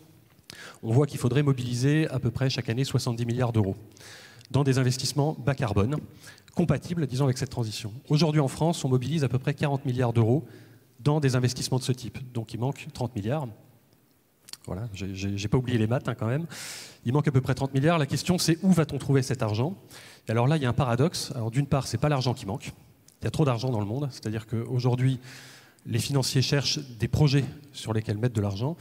[0.83, 3.75] on voit qu'il faudrait mobiliser à peu près chaque année 70 milliards d'euros
[4.51, 5.97] dans des investissements bas carbone,
[6.55, 7.91] compatibles, disons, avec cette transition.
[8.09, 10.45] Aujourd'hui en France, on mobilise à peu près 40 milliards d'euros
[11.07, 12.17] dans des investissements de ce type.
[12.33, 13.47] Donc il manque 30 milliards.
[14.65, 16.45] Voilà, j'ai pas oublié les maths hein, quand même.
[17.05, 17.97] Il manque à peu près 30 milliards.
[17.97, 19.75] La question c'est où va-t-on trouver cet argent?
[20.27, 21.31] Et alors là, il y a un paradoxe.
[21.33, 22.73] Alors d'une part, c'est pas l'argent qui manque.
[23.21, 24.09] Il y a trop d'argent dans le monde.
[24.11, 25.21] C'est-à-dire qu'aujourd'hui,
[25.85, 28.75] les financiers cherchent des projets sur lesquels mettre de l'argent.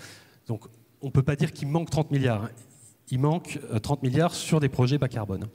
[0.49, 0.65] Donc
[1.03, 2.49] on ne peut pas dire qu'il manque 30 milliards.
[3.12, 5.47] Il manque 30 milliards sur des projets bas carbone.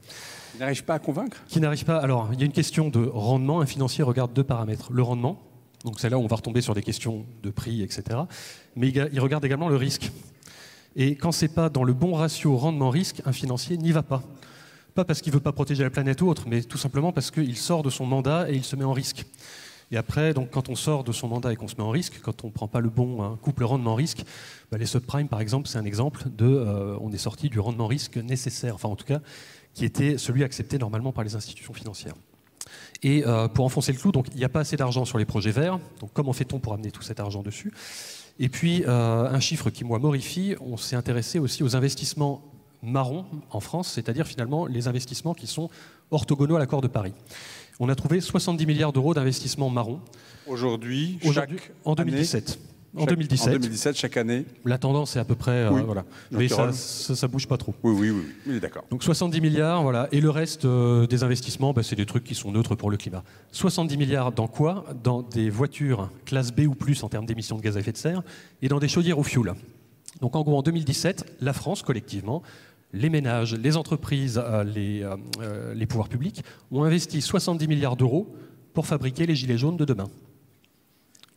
[0.54, 1.44] Qui n'arrive pas à convaincre?
[1.50, 1.98] Qui n'arrive pas.
[1.98, 3.60] Alors, il y a une question de rendement.
[3.60, 4.94] Un financier regarde deux paramètres.
[4.94, 5.51] Le rendement,
[5.84, 8.20] donc c'est là où on va retomber sur des questions de prix, etc.
[8.76, 10.12] Mais il regarde également le risque.
[10.96, 14.24] Et quand c'est pas dans le bon ratio rendement-risque, un financier n'y va pas.
[14.94, 17.56] Pas parce qu'il veut pas protéger la planète ou autre, mais tout simplement parce qu'il
[17.56, 19.26] sort de son mandat et il se met en risque.
[19.92, 22.20] Et après, donc, quand on sort de son mandat et qu'on se met en risque,
[22.22, 24.24] quand on ne prend pas le bon couple rendement-risque,
[24.72, 28.18] bah, les subprimes, par exemple, c'est un exemple de euh, on est sorti du rendement-risque
[28.18, 29.20] nécessaire, enfin en tout cas,
[29.74, 32.16] qui était celui accepté normalement par les institutions financières.
[33.04, 35.26] Et euh, pour enfoncer le clou, donc il n'y a pas assez d'argent sur les
[35.26, 35.80] projets verts.
[36.00, 37.74] Donc comment fait-on pour amener tout cet argent dessus?
[38.40, 42.44] Et puis euh, un chiffre qui moi m'horrifie, on s'est intéressé aussi aux investissements
[42.84, 45.70] marrons en France, c'est-à-dire finalement les investissements qui sont
[46.10, 47.14] orthogonaux à l'accord de Paris.
[47.80, 50.02] On a trouvé 70 milliards d'euros d'investissements marrons.
[50.48, 51.20] Aujourd'hui,
[51.86, 52.50] en 2017.
[52.50, 53.48] Année en 2017.
[53.48, 54.46] En 2017, chaque année.
[54.66, 55.68] La tendance est à peu près.
[55.70, 55.80] Oui.
[55.80, 56.06] Euh, voilà.
[56.32, 57.74] Mais ça, ça, ça, bouge pas trop.
[57.84, 58.24] Oui, oui, oui.
[58.48, 58.60] oui.
[58.60, 58.84] d'accord.
[58.90, 60.08] Donc 70 milliards, voilà.
[60.12, 62.98] Et le reste euh, des investissements, bah, c'est des trucs qui sont neutres pour le
[62.98, 63.24] climat.
[63.52, 64.86] 70 milliards dans quoi?
[65.04, 67.98] Dans des voitures classe B ou plus en termes d'émissions de gaz à effet de
[67.98, 68.24] serre
[68.62, 69.54] et dans des chaudières au fioul.
[70.20, 72.42] Donc en gros, en 2017, la France, collectivement,
[72.94, 75.08] les ménages, les entreprises, euh, les,
[75.74, 78.36] les pouvoirs publics ont investi 70 milliards d'euros
[78.74, 80.10] pour fabriquer les gilets jaunes de demain.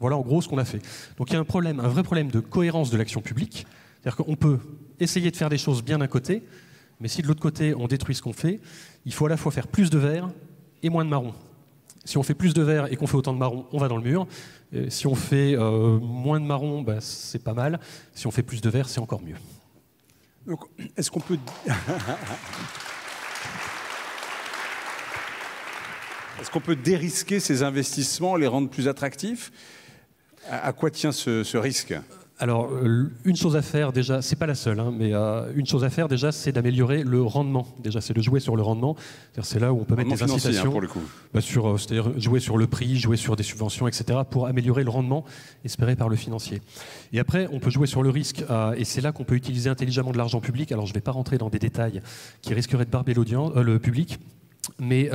[0.05, 0.83] Voilà en gros ce qu'on a fait.
[1.17, 3.67] Donc il y a un problème, un vrai problème de cohérence de l'action publique.
[4.03, 4.59] C'est-à-dire qu'on peut
[5.01, 6.43] essayer de faire des choses bien d'un côté,
[7.01, 8.61] mais si de l'autre côté on détruit ce qu'on fait,
[9.07, 10.29] il faut à la fois faire plus de vert
[10.83, 11.33] et moins de marron.
[12.05, 13.97] Si on fait plus de vert et qu'on fait autant de marron, on va dans
[13.97, 14.27] le mur.
[14.75, 17.81] Et si on fait euh, moins de marron, bah, c'est pas mal.
[18.13, 19.37] Si on fait plus de vert, c'est encore mieux.
[20.47, 20.61] Donc,
[20.99, 21.39] est-ce qu'on peut
[26.43, 29.51] Est-ce qu'on peut dérisquer ces investissements, les rendre plus attractifs?
[30.51, 31.95] À quoi tient ce, ce risque?
[32.41, 35.67] Alors, euh, une chose à faire déjà, c'est pas la seule, hein, mais euh, une
[35.67, 37.65] chose à faire déjà, c'est d'améliorer le rendement.
[37.79, 38.97] Déjà, c'est de jouer sur le rendement.
[39.41, 40.69] C'est là où on peut mettre des incitations.
[40.69, 41.01] Hein, pour le coup.
[41.33, 44.83] Bah, sur, euh, c'est-à-dire jouer sur le prix, jouer sur des subventions, etc., pour améliorer
[44.83, 45.25] le rendement
[45.65, 46.61] espéré par le financier.
[47.13, 49.71] Et après, on peut jouer sur le risque, euh, et c'est là qu'on peut utiliser
[49.71, 50.73] intelligemment de l'argent public.
[50.73, 52.03] Alors, je ne vais pas rentrer dans des détails
[52.43, 54.19] qui risqueraient de barber l'audience, euh, le public,
[54.81, 55.09] mais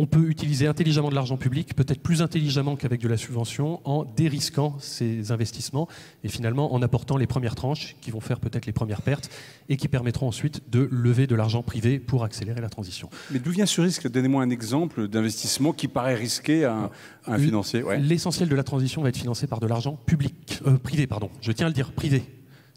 [0.00, 4.04] on peut utiliser intelligemment de l'argent public, peut-être plus intelligemment qu'avec de la subvention, en
[4.04, 5.88] dérisquant ces investissements
[6.24, 9.28] et finalement en apportant les premières tranches qui vont faire peut-être les premières pertes
[9.68, 13.10] et qui permettront ensuite de lever de l'argent privé pour accélérer la transition.
[13.30, 14.08] Mais d'où vient ce risque?
[14.08, 16.90] Donnez-moi un exemple d'investissement qui paraît risqué à un,
[17.26, 17.82] à un financier.
[17.82, 17.98] Ouais.
[17.98, 21.28] L'essentiel de la transition va être financé par de l'argent public, euh, privé, pardon.
[21.42, 22.22] Je tiens à le dire, privé.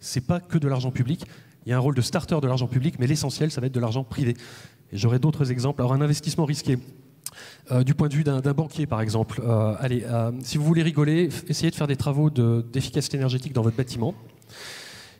[0.02, 1.26] C'est pas que de l'argent public.
[1.66, 3.74] Il y a un rôle de starter de l'argent public, mais l'essentiel, ça va être
[3.74, 4.36] de l'argent privé.
[4.92, 5.82] Et j'aurai d'autres exemples.
[5.82, 6.78] Alors, un investissement risqué,
[7.72, 10.84] euh, du point de vue d'un banquier, par exemple, euh, allez, euh, si vous voulez
[10.84, 14.14] rigoler, essayez de faire des travaux d'efficacité de, énergétique dans votre bâtiment.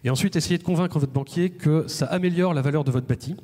[0.04, 3.36] Et ensuite, essayez de convaincre votre banquier que ça améliore la valeur de votre bâti.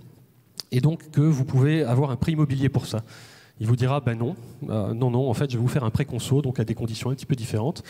[0.72, 3.04] et donc que vous pouvez avoir un prêt immobilier pour ça.
[3.62, 6.06] Il vous dira, ben non, non, non, en fait, je vais vous faire un prêt
[6.06, 7.84] conso, donc à des conditions un petit peu différentes,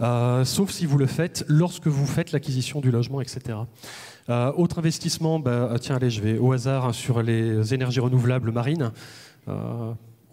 [0.00, 3.58] euh, sauf si vous le faites lorsque vous faites l'acquisition du logement, etc.
[4.28, 8.92] Euh, autre investissement, ben, tiens, allez, je vais au hasard sur les énergies renouvelables marines.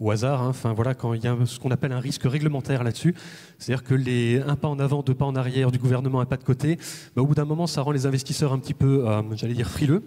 [0.00, 2.82] au hasard, hein, enfin voilà, quand il y a ce qu'on appelle un risque réglementaire
[2.82, 3.14] là-dessus,
[3.58, 6.38] c'est-à-dire que les un pas en avant, deux pas en arrière du gouvernement, un pas
[6.38, 6.78] de côté,
[7.14, 9.04] ben, au bout d'un moment, ça rend les investisseurs un petit peu,
[9.36, 10.02] j'allais dire, frileux.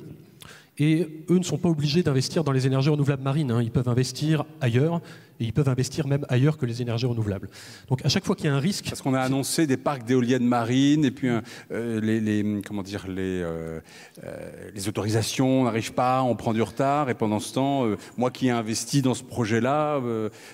[0.77, 3.51] Et eux ne sont pas obligés d'investir dans les énergies renouvelables marines.
[3.51, 3.61] Hein.
[3.61, 5.01] Ils peuvent investir ailleurs,
[5.39, 7.49] et ils peuvent investir même ailleurs que les énergies renouvelables.
[7.89, 8.85] Donc à chaque fois qu'il y a un risque...
[8.89, 11.29] Parce qu'on a annoncé des parcs d'éoliennes marines, et puis
[11.71, 13.79] euh, les, comment dire, les, euh,
[14.23, 17.85] euh, les autorisations n'arrivent pas, on prend du retard, et pendant ce temps,
[18.17, 20.01] moi qui ai investi dans ce projet-là,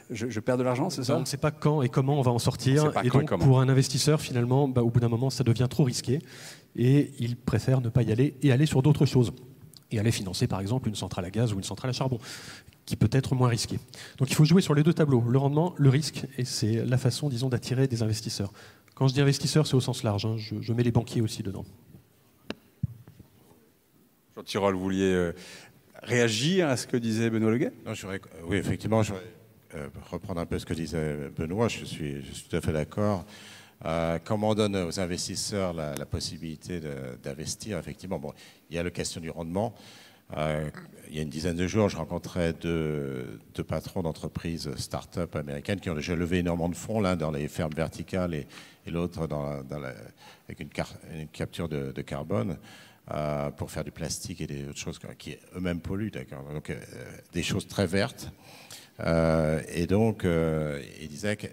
[0.09, 1.17] je, perds de l'argent, c'est ça?
[1.17, 2.91] On ne sait pas quand et comment on va en sortir.
[3.03, 6.19] Et donc pour un investisseur, finalement, bah, au bout d'un moment, ça devient trop risqué,
[6.75, 9.31] et il préfère ne pas y aller et aller sur d'autres choses
[9.91, 12.19] et aller financer par exemple une centrale à gaz ou une centrale à charbon,
[12.85, 13.79] qui peut être moins risquée.
[14.17, 16.97] Donc il faut jouer sur les deux tableaux, le rendement, le risque, et c'est la
[16.97, 18.51] façon, disons, d'attirer des investisseurs.
[18.95, 20.35] Quand je dis investisseurs, c'est au sens large, hein.
[20.37, 21.65] je, mets les banquiers aussi dedans.
[24.35, 25.33] Jean Tirole, vous vouliez euh,
[26.03, 27.71] réagir à ce que disait Benoît Leguet?
[27.85, 27.93] Non,
[28.45, 29.27] Oui, effectivement, je voudrais
[29.75, 32.73] euh, reprendre un peu ce que disait Benoît, je suis, je suis tout à fait
[32.73, 33.25] d'accord.
[33.85, 36.79] Euh, comment on donne aux investisseurs la, possibilité
[37.23, 38.33] d'investir Effectivement, bon,
[38.69, 39.73] il y a la question du rendement.
[40.37, 40.69] Euh,
[41.09, 45.89] il y a une dizaine de jours, je rencontrais deux, patrons d'entreprises start-up américaines qui
[45.89, 48.47] ont déjà levé énormément de fonds, l'un dans les fermes verticales et,
[48.87, 49.27] l'autre
[50.47, 50.69] avec une,
[51.27, 52.57] capture de, carbone.
[53.13, 56.11] Euh, pour faire du plastique et des autres choses qui eux-mêmes polluent.
[56.53, 56.71] Donc
[57.33, 58.31] des choses très vertes.
[59.03, 61.47] et donc, il disait que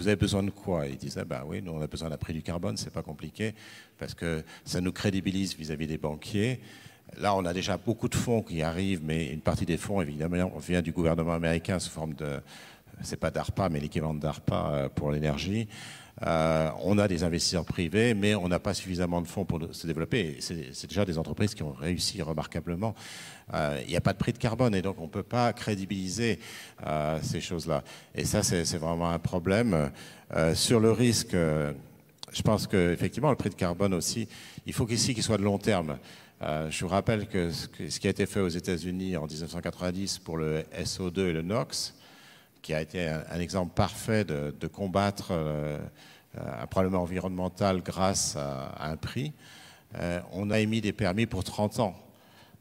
[0.00, 0.86] vous avez besoin de quoi?
[0.86, 3.54] Ils disaient, bah oui, nous on a besoin d'un prix du carbone, c'est pas compliqué,
[3.98, 6.60] parce que ça nous crédibilise vis-à-vis des banquiers.
[7.18, 10.52] Là, on a déjà beaucoup de fonds qui arrivent, mais une partie des fonds, évidemment,
[10.58, 12.40] vient du gouvernement américain sous forme de,
[13.02, 15.68] c'est pas d'ARPA, mais l'équivalent d'ARPA euh, pour l'énergie.
[16.22, 19.86] Euh, on a des investisseurs privés, mais on n'a pas suffisamment de fonds pour se
[19.86, 20.36] développer.
[20.40, 22.94] C'est déjà des entreprises qui ont réussi remarquablement.
[23.54, 25.52] Euh, il n'y a pas de prix de carbone et donc on ne peut pas
[25.54, 26.38] crédibiliser
[27.22, 27.82] ces choses-là.
[28.14, 29.90] Et ça, c'est vraiment un problème.
[30.52, 34.28] sur le risque, je pense qu'effectivement, le prix de carbone aussi,
[34.66, 35.96] il faut qu'ici, qu'il soit de long terme.
[36.42, 40.64] je vous rappelle que ce qui a été fait aux États-Unis en 1990 pour le
[40.82, 41.94] SO2 et le NOx,
[42.62, 45.32] qui a été un, exemple parfait de, combattre
[46.36, 49.32] un problème environnemental grâce à, un prix.
[49.96, 51.94] Euh, on a émis des permis pour 30 ans.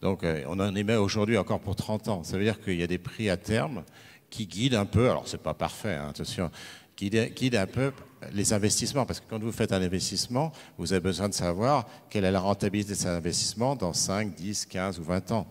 [0.02, 2.24] Donc euh, on en émet aujourd'hui encore pour 30 ans.
[2.24, 3.84] Ça veut dire qu'il y a des prix à terme
[4.30, 6.50] qui guident un peu, alors c'est pas parfait, hein, attention,
[6.96, 7.92] qui guident un peu
[8.34, 9.06] les investissements.
[9.06, 12.40] Parce que quand vous faites un investissement, vous avez besoin de savoir quelle est la
[12.40, 15.48] rentabilité de cet investissement dans 5, 10, 15 ou 20 ans.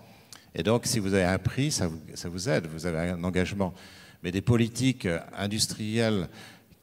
[0.54, 1.88] Et donc si vous avez un prix, ça
[2.28, 3.72] vous aide, vous avez un engagement.
[4.22, 6.28] Mais des politiques industrielles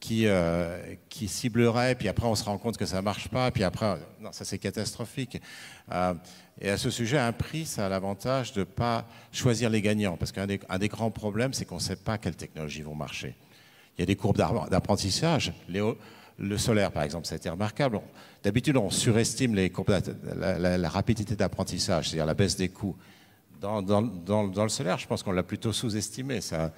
[0.05, 0.77] qui, euh,
[1.09, 3.97] qui ciblerait, puis après on se rend compte que ça ne marche pas, puis après,
[4.21, 5.41] non, ça c'est catastrophique.
[5.91, 6.13] Euh,
[6.61, 10.15] et à ce sujet, un prix, ça a l'avantage de ne pas choisir les gagnants,
[10.15, 13.35] parce qu'un des, grands problèmes, c'est qu'on ne sait pas quelles technologies vont marcher.
[13.97, 15.53] Il y a des courbes d'apprentissage.
[16.37, 17.99] Le solaire, par exemple, ça a été remarquable.
[18.43, 22.95] D'habitude, on surestime la, rapidité d'apprentissage, c'est-à-dire la baisse des coûts.
[23.59, 26.41] Dans, dans le solaire, je pense qu'on l'a plutôt sous-estimé.
[26.41, 26.71] Ça.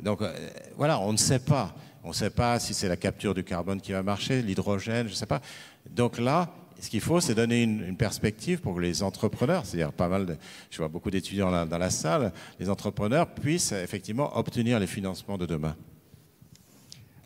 [0.00, 0.32] Donc euh,
[0.76, 1.74] voilà, on ne sait pas.
[2.04, 5.12] On ne sait pas si c'est la capture du carbone qui va marcher, l'hydrogène, je
[5.12, 5.40] ne sais pas.
[5.88, 10.08] Donc là, ce qu'il faut, c'est donner une, perspective pour que les entrepreneurs, c'est-à-dire pas
[10.08, 10.36] mal,
[10.68, 15.46] je vois beaucoup d'étudiants dans la salle, les entrepreneurs puissent effectivement obtenir les financements de
[15.46, 15.76] demain.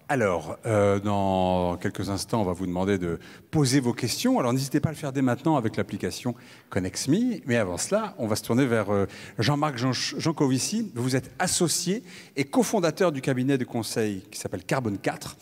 [0.09, 3.19] Alors, euh, dans quelques instants, on va vous demander de
[3.51, 4.39] poser vos questions.
[4.39, 6.37] Alors, n'hésitez pas à le faire dès maintenant avec l'application
[6.71, 7.41] ConnexMe.
[7.45, 9.07] Mais avant cela, on va se tourner vers euh,
[9.41, 10.93] Jean-Marc Jancovici.
[10.95, 12.05] Vous êtes associé
[12.37, 15.37] et cofondateur du cabinet de conseil qui s'appelle Carbone 4.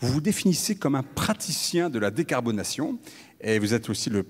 [0.00, 2.98] Vous vous définissez comme un praticien de la décarbonation
[3.40, 4.26] et vous êtes aussi le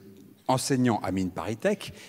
[0.50, 1.58] enseignant à Mine Paris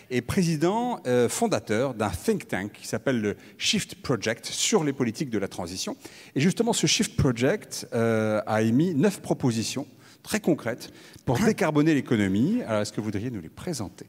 [0.09, 5.29] et président euh, fondateur d'un think tank qui s'appelle le Shift Project sur les politiques
[5.29, 5.95] de la transition.
[6.35, 9.87] Et justement, ce Shift Project euh, a émis neuf propositions
[10.23, 10.91] très concrètes
[11.25, 12.61] pour décarboner l'économie.
[12.67, 14.07] Alors, est-ce que vous voudriez nous les présenter?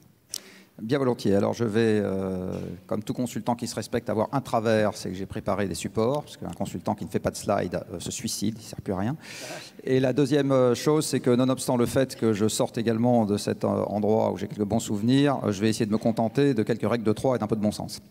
[0.82, 1.36] Bien volontiers.
[1.36, 2.54] Alors je vais, euh,
[2.88, 6.24] comme tout consultant qui se respecte, avoir un travers, c'est que j'ai préparé des supports,
[6.24, 8.80] parce qu'un consultant qui ne fait pas de slide euh, se suicide, il ne sert
[8.80, 9.16] plus à rien.
[9.84, 13.36] Et la deuxième euh, chose, c'est que nonobstant le fait que je sorte également de
[13.36, 16.90] cet endroit où j'ai quelques bons souvenirs, je vais essayer de me contenter de quelques
[16.90, 18.02] règles de trois et d'un peu de bon sens.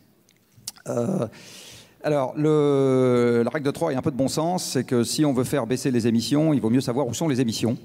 [2.06, 5.26] alors, le, la règle de trois et un peu de bon sens, c'est que si
[5.26, 7.78] on veut faire baisser les émissions, il vaut mieux savoir où sont les émissions.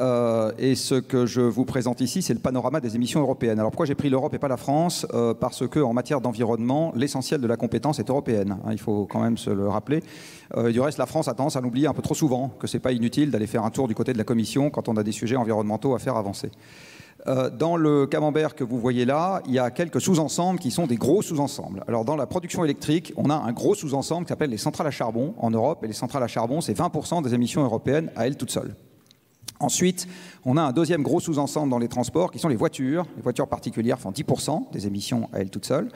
[0.00, 3.58] Euh, et ce que je vous présente ici, c'est le panorama des émissions européennes.
[3.58, 5.06] Alors pourquoi j'ai pris l'Europe et pas la France?
[5.14, 8.58] Euh, Parce que en matière d'environnement, l'essentiel de la compétence est européenne.
[8.64, 10.02] Hein, il faut quand même se le rappeler.
[10.56, 12.78] Euh, du reste, la France a tendance à l'oublier un peu trop souvent, que c'est
[12.78, 15.12] pas inutile d'aller faire un tour du côté de la Commission quand on a des
[15.12, 16.50] sujets environnementaux à faire avancer.
[17.58, 20.96] Dans le camembert que vous voyez là, il y a quelques sous-ensembles qui sont des
[20.96, 21.82] gros sous-ensembles.
[21.88, 24.92] Alors dans la production électrique, on a un gros sous-ensemble qui s'appelle les centrales à
[24.92, 25.82] charbon en Europe.
[25.82, 28.72] Et les centrales à charbon, c'est 20% des émissions européennes à elles toutes seules.
[29.60, 30.06] Ensuite,
[30.44, 33.06] on a un deuxième gros sous-ensemble dans les transports qui sont les voitures.
[33.16, 35.88] Les voitures particulières font 10% des émissions à elles toutes seules.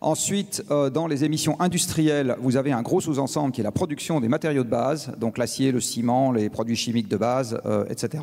[0.00, 4.20] Ensuite, euh, dans les émissions industrielles, vous avez un gros sous-ensemble qui est la production
[4.20, 8.22] des matériaux de base, donc l'acier, le ciment, les produits chimiques de base, euh, etc.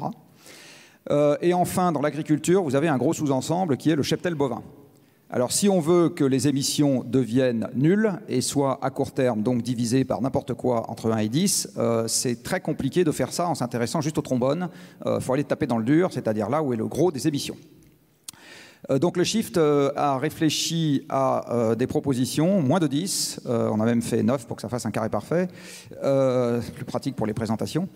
[1.10, 4.62] Euh, et enfin, dans l'agriculture, vous avez un gros sous-ensemble qui est le cheptel bovin.
[5.34, 9.62] Alors, si on veut que les émissions deviennent nulles et soient à court terme, donc
[9.62, 13.48] divisées par n'importe quoi entre 1 et 10, euh, c'est très compliqué de faire ça
[13.48, 14.68] en s'intéressant juste au trombone.
[15.06, 17.30] Il euh, faut aller taper dans le dur, c'est-à-dire là où est le gros des
[17.30, 17.56] émissions.
[18.90, 24.24] Donc le Shift a réfléchi à des propositions, moins de 10, on a même fait
[24.24, 25.48] 9 pour que ça fasse un carré parfait,
[26.76, 27.88] plus pratique pour les présentations.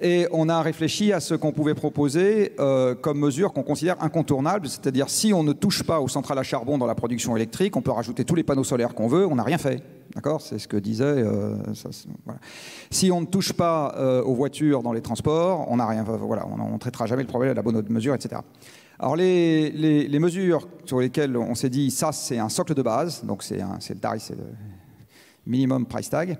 [0.00, 4.68] Et on a réfléchi à ce qu'on pouvait proposer euh, comme mesure qu'on considère incontournable,
[4.68, 7.82] c'est-à-dire si on ne touche pas aux centrales à charbon dans la production électrique, on
[7.82, 9.82] peut rajouter tous les panneaux solaires qu'on veut, on n'a rien fait.
[10.14, 10.40] D'accord?
[10.40, 11.04] C'est ce que disait.
[11.04, 11.56] Euh,
[12.90, 16.04] Si on ne touche pas euh, aux voitures dans les transports, on n'a rien.
[16.04, 18.40] Voilà, on ne traitera jamais le problème à la bonne mesure, etc.
[19.00, 23.24] Alors les, les, mesures sur lesquelles on s'est dit ça c'est un socle de base,
[23.24, 24.44] donc c'est le tarif, c'est le
[25.46, 26.36] minimum price tag.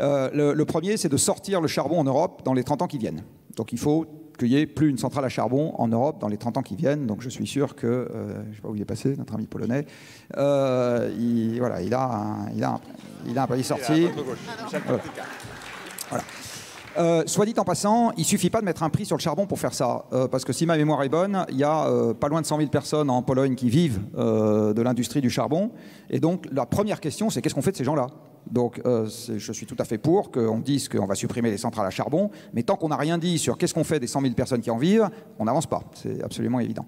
[0.00, 2.98] Euh, le, premier, c'est de sortir le charbon en Europe dans les 30 ans qui
[2.98, 3.22] viennent.
[3.56, 4.06] Donc il faut
[4.38, 6.76] qu'il n'y ait plus une centrale à charbon en Europe dans les 30 ans qui
[6.76, 7.06] viennent.
[7.06, 9.34] Donc je suis sûr que, euh, je ne sais pas où il est passé, notre
[9.34, 9.86] ami polonais,
[10.36, 12.80] euh, il, voilà, il a un, il a un,
[13.26, 14.08] il a un sorti.
[17.26, 19.58] Soit dit en passant, il suffit pas de mettre un prix sur le charbon pour
[19.58, 21.86] faire ça, parce que si ma mémoire est bonne, il y a
[22.18, 25.70] pas loin de 100 000 personnes en Pologne qui vivent de l'industrie du charbon,
[26.10, 28.08] et donc la première question, c'est qu'est-ce qu'on fait de ces gens-là?
[28.50, 31.86] Donc euh, je suis tout à fait pour qu'on dise qu'on va supprimer les centrales
[31.86, 34.34] à charbon, mais tant qu'on n'a rien dit sur qu'est-ce qu'on fait des 100 000
[34.34, 35.82] personnes qui en vivent, on n'avance pas.
[35.94, 36.86] C'est absolument évident.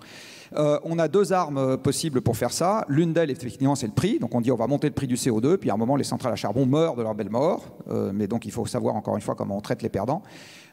[0.56, 2.84] Euh, on a deux armes euh, possibles pour faire ça.
[2.88, 4.18] L'une d'elles, effectivement, c'est le prix.
[4.18, 6.04] Donc on dit on va monter le prix du CO2, puis à un moment, les
[6.04, 7.64] centrales à charbon meurent de leur belle mort.
[8.12, 10.22] mais donc il faut savoir encore une fois comment on traite les perdants.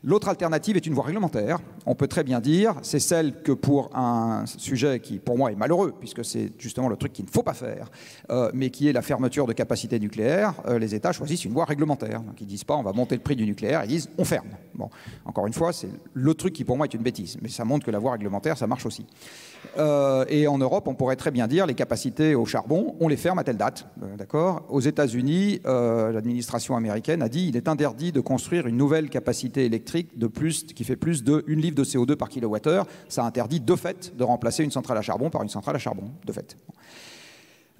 [0.07, 1.57] L'autre alternative est une voie réglementaire.
[1.87, 5.55] On peut très bien dire, c'est celle que pour un sujet qui, pour moi, est
[5.55, 7.89] malheureux, puisque c'est justement le truc qu'il ne faut pas faire,
[8.29, 11.65] euh, mais qui est la fermeture de capacités nucléaires, euh, les États choisissent une voie
[11.65, 12.21] réglementaire.
[12.21, 14.49] Donc ils disent pas on va monter le prix du nucléaire, ils disent on ferme.
[14.75, 14.91] Bon,
[15.25, 17.83] encore une fois, c'est le truc qui pour moi est une bêtise, mais ça montre
[17.83, 19.07] que la voie réglementaire, ça marche aussi.
[19.77, 23.17] Euh, et en Europe, on pourrait très bien dire les capacités au charbon, on les
[23.17, 23.87] ferme à telle date.
[24.17, 24.65] D'accord?
[24.69, 30.17] Aux États-Unis, l'administration américaine a dit il est interdit de construire une nouvelle capacité électrique
[30.17, 30.27] de
[30.73, 32.85] qui fait plus de 1 livre de CO2 par kilowattheure.
[33.09, 36.11] Ça interdit de fait de remplacer une centrale à charbon par une centrale à charbon,
[36.25, 36.55] de fait.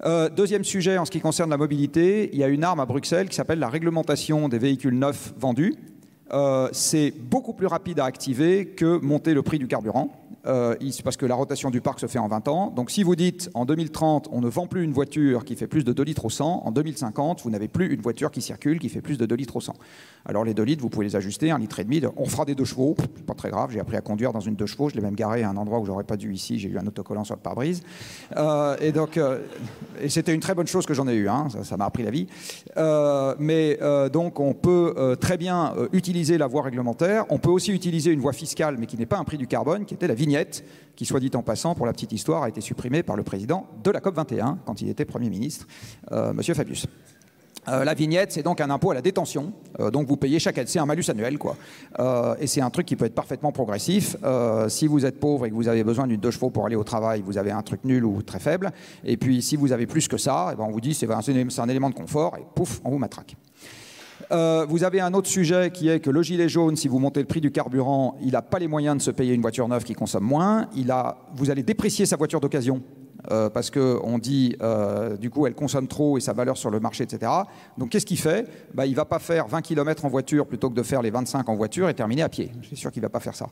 [0.04, 2.86] Euh, deuxième sujet en ce qui concerne la mobilité, il y a une arme à
[2.86, 5.74] Bruxelles qui s'appelle la réglementation des véhicules neufs vendus.
[6.32, 10.10] Euh, c'est beaucoup plus rapide à activer que monter le prix du carburant.
[10.46, 12.70] Euh, parce que la rotation du parc se fait en 20 ans.
[12.70, 15.84] Donc si vous dites en 2030, on ne vend plus une voiture qui fait plus
[15.84, 18.88] de 2 litres au 100, en 2050, vous n'avez plus une voiture qui circule qui
[18.88, 19.74] fait plus de 2 litres au 100.
[20.24, 22.00] Alors les 2 litres, vous pouvez les ajuster, un litre et demi.
[22.16, 22.96] On fera des 2 chevaux,
[23.26, 23.70] pas très grave.
[23.72, 24.88] J'ai appris à conduire dans une 2 chevaux.
[24.88, 26.58] Je l'ai même garé à un endroit où j'aurais pas dû ici.
[26.58, 27.82] J'ai eu un autocollant sur le pare-brise.
[28.36, 29.18] Euh, et donc,
[30.00, 31.28] et c'était une très bonne chose que j'en ai eu.
[31.28, 31.48] Hein.
[31.62, 32.28] ça m'a appris la vie.
[33.38, 33.78] mais
[34.12, 37.24] donc, on peut très bien utiliser la voie réglementaire.
[37.30, 39.84] On peut aussi utiliser une voie fiscale, mais qui n'est pas un prix du carbone,
[39.84, 40.64] qui était la vignette
[40.94, 43.66] qui, soit dit en passant, pour la petite histoire, a été supprimée par le président
[43.84, 45.66] de la COP21, quand il était Premier ministre,
[46.12, 46.42] euh, M.
[46.42, 46.86] Fabius.
[47.68, 49.52] Euh, la vignette, c'est donc un impôt à la détention.
[49.80, 51.56] Euh, donc vous payez chaque année, c'est un malus annuel, quoi.
[52.40, 54.16] et c'est un truc qui peut être parfaitement progressif.
[54.68, 56.84] si vous êtes pauvre et que vous avez besoin d'une deux chevaux pour aller au
[56.84, 58.72] travail, vous avez un truc nul ou très faible.
[59.04, 61.20] Et puis si vous avez plus que ça, eh ben, on vous dit c'est un,
[61.20, 63.36] un élément de confort et pouf, on vous matraque.
[64.32, 67.20] Euh, vous avez un autre sujet qui est que le gilet jaune, si vous montez
[67.20, 69.84] le prix du carburant, il n'a pas les moyens de se payer une voiture neuve
[69.84, 70.68] qui consomme moins.
[70.74, 72.82] Il a, vous allez déprécier sa voiture d'occasion
[73.30, 76.80] euh, parce qu'on dit, euh, du coup, elle consomme trop et sa valeur sur le
[76.80, 77.30] marché, etc.
[77.78, 78.48] Donc, qu'est-ce qu'il fait?
[78.74, 81.10] Bah, Il ne va pas faire 20 km en voiture plutôt que de faire les
[81.10, 82.52] 25 en voiture et terminer à pied.
[82.62, 83.46] Je suis sûr qu'il ne va pas faire ça.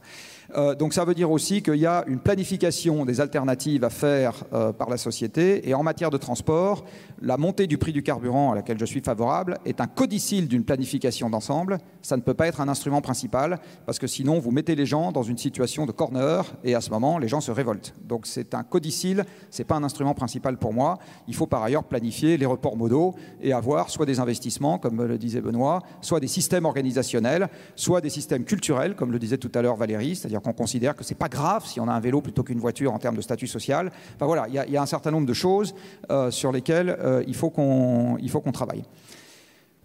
[0.57, 4.45] Euh, donc, ça veut dire aussi qu'il y a une planification des alternatives à faire
[4.79, 5.69] par la société.
[5.69, 6.85] Et en matière de transport,
[7.21, 10.65] la montée du prix du carburant à laquelle je suis favorable est un codicile d'une
[10.65, 11.79] planification d'ensemble.
[12.03, 15.13] Ça ne peut pas être un instrument principal parce que sinon, vous mettez les gens
[15.13, 17.95] dans une situation de corner et à ce moment, les gens se révoltent.
[18.05, 19.25] Donc, c'est un codicile
[19.55, 20.99] Ce n'est pas un instrument principal pour moi.
[21.29, 25.17] Il faut par ailleurs planifier les reports modaux et avoir soit des investissements, comme le
[25.17, 29.63] disait Benoît, soit des systèmes organisationnels, soit des systèmes culturels, comme le disait tout à
[29.63, 32.21] l'heure Valérie, c'est-à-dire qu'on considère que ce n'est pas grave si on a un vélo
[32.21, 33.93] plutôt qu'une voiture en termes de statut social.
[34.17, 35.73] Enfin voilà, il y, a un certain nombre de choses
[36.11, 38.19] euh, sur lesquelles euh, il faut qu'on
[38.53, 38.83] travaille.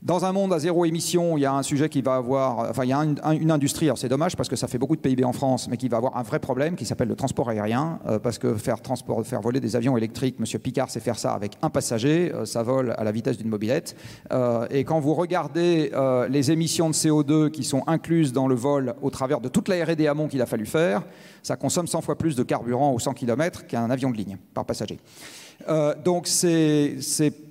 [0.01, 2.85] Dans un monde à zéro émission, il y a un sujet qui va avoir, enfin
[2.85, 5.25] il y a une industrie, alors c'est dommage parce que ça fait beaucoup de PIB
[5.25, 8.17] en France, mais qui va avoir un vrai problème qui s'appelle le transport aérien, euh,
[8.17, 10.59] parce que faire, transport, faire voler des avions électriques, M.
[10.61, 13.97] Picard sait faire ça avec un passager, euh, ça vole à la vitesse d'une mobilette.
[14.31, 15.91] Euh, et quand vous regardez
[16.29, 19.83] les émissions de CO2 qui sont incluses dans le vol au travers de toute la
[19.83, 21.03] R&D amont qu'il a fallu faire,
[21.43, 24.65] ça consomme 100 fois plus de carburant au 100 km qu'un avion de ligne par
[24.65, 24.99] passager.
[26.05, 26.95] donc c'est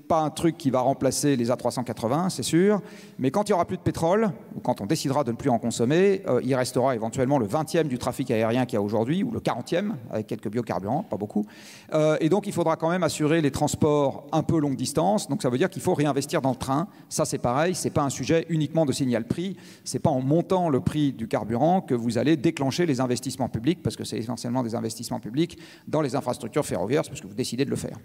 [0.09, 2.81] pas un truc qui va remplacer les A380, c'est sûr,
[3.19, 5.51] mais quand il n'y aura plus de pétrole, ou quand on décidera de ne plus
[5.51, 9.23] en consommer, euh, il restera éventuellement le 20e du trafic aérien qu'il y a aujourd'hui,
[9.23, 11.45] ou le 40e, avec quelques biocarburants, pas beaucoup.
[11.93, 15.43] Euh, et donc il faudra quand même assurer les transports un peu longue distance, donc
[15.43, 16.89] ça veut dire qu'il faut réinvestir dans le train.
[17.09, 20.71] Ça c'est pareil, c'est pas un sujet uniquement de signal prix, c'est pas en montant
[20.71, 24.63] le prix du carburant que vous allez déclencher les investissements publics, parce que c'est essentiellement
[24.63, 27.99] des investissements publics dans les infrastructures ferroviaires, parce que vous décidez de le faire.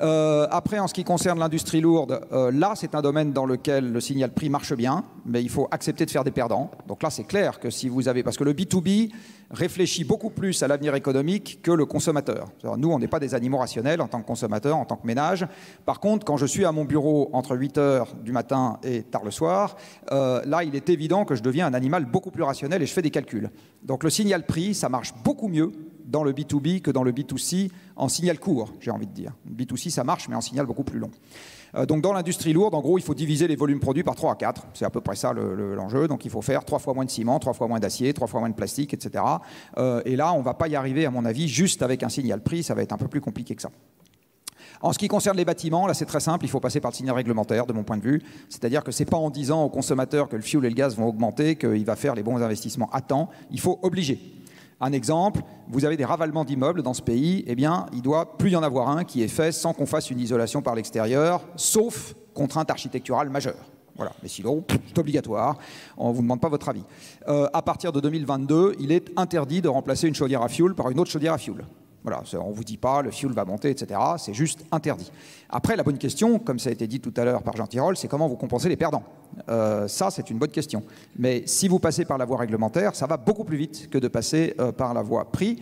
[0.00, 3.92] Euh, après, en ce qui concerne l'industrie lourde, euh, là, c'est un domaine dans lequel
[3.92, 6.70] le signal prix marche bien, mais il faut accepter de faire des perdants.
[6.86, 8.22] Donc là, c'est clair que si vous avez...
[8.22, 9.10] Parce que le B2B
[9.50, 12.48] réfléchit beaucoup plus à l'avenir économique que le consommateur.
[12.76, 15.46] Nous, on n'est pas des animaux rationnels en tant que consommateur, en tant que ménage.
[15.86, 19.24] Par contre, quand je suis à mon bureau entre 8 heures du matin et tard
[19.24, 19.76] le soir,
[20.12, 22.92] euh, là, il est évident que je deviens un animal beaucoup plus rationnel et je
[22.92, 23.50] fais des calculs.
[23.82, 25.72] Donc le signal prix, ça marche beaucoup mieux
[26.08, 29.32] dans le B2B que dans le B2C en signal court, j'ai envie de dire.
[29.48, 31.10] B2C, ça marche, mais en signal beaucoup plus long.
[31.74, 34.32] Euh, donc dans l'industrie lourde, en gros, il faut diviser les volumes produits par 3
[34.32, 34.66] à 4.
[34.74, 36.08] C'est à peu près ça l'enjeu.
[36.08, 38.40] donc il faut faire 3 fois moins de ciment, 3 fois moins d'acier, 3 fois
[38.40, 39.22] moins de plastique, etc.
[39.76, 42.08] Euh, et là, on ne va pas y arriver, à mon avis, juste avec un
[42.08, 42.62] signal prix.
[42.62, 43.70] Ça va être un peu plus compliqué que ça.
[44.80, 46.96] En ce qui concerne les bâtiments, là c'est très simple, il faut passer par le
[46.96, 48.22] signal réglementaire de mon point de vue.
[48.48, 50.96] C'est-à-dire que ce n'est pas en disant au consommateur que le fioul et le gaz
[50.96, 53.28] vont augmenter qu'il va faire les bons investissements à temps.
[53.50, 54.37] Il faut obliger.
[54.80, 58.50] Un exemple, vous avez des ravalements d'immeubles dans ce pays, eh bien, il doit plus
[58.50, 62.14] y en avoir un qui est fait sans qu'on fasse une isolation par l'extérieur, sauf
[62.32, 63.70] contrainte architecturale majeure.
[63.96, 65.58] Voilà, mais sinon, c'est obligatoire.
[65.96, 66.84] On ne vous demande pas votre avis.
[67.26, 70.90] Euh, à partir de 2022, il est interdit de remplacer une chaudière à fioul par
[70.90, 71.64] une autre chaudière à fioul.
[72.04, 74.00] Voilà, on ne vous dit pas le fioul va monter, etc.
[74.18, 75.10] C'est juste interdit.
[75.50, 77.96] Après, la bonne question, comme ça a été dit tout à l'heure par Jean Tirole,
[77.96, 79.02] c'est comment vous compensez les perdants?
[79.48, 80.82] Euh, ça, c'est une bonne question.
[81.18, 84.08] Mais si vous passez par la voie réglementaire, ça va beaucoup plus vite que de
[84.08, 85.60] passer euh, par la voie prix.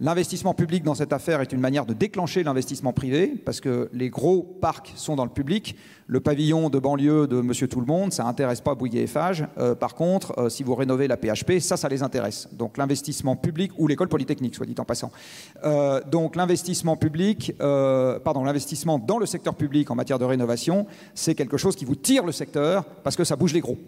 [0.00, 4.10] L'investissement public dans cette affaire est une manière de déclencher l'investissement privé, parce que les
[4.10, 5.74] gros parcs sont dans le public.
[6.06, 9.44] Le pavillon de banlieue de Monsieur Tout le Monde, ça n'intéresse pas Bouygues et Eiffage.
[9.58, 12.48] Euh, par contre, euh, si vous rénovez la PHP, ça, ça les intéresse.
[12.52, 15.10] Donc l'investissement public, ou l'école polytechnique, soit dit en passant.
[15.64, 21.34] Euh, donc l'investissement public, pardon, l'investissement dans le secteur public en matière de rénovation, c'est
[21.34, 23.78] quelque chose qui vous tire le secteur, parce que ça bouge les gros.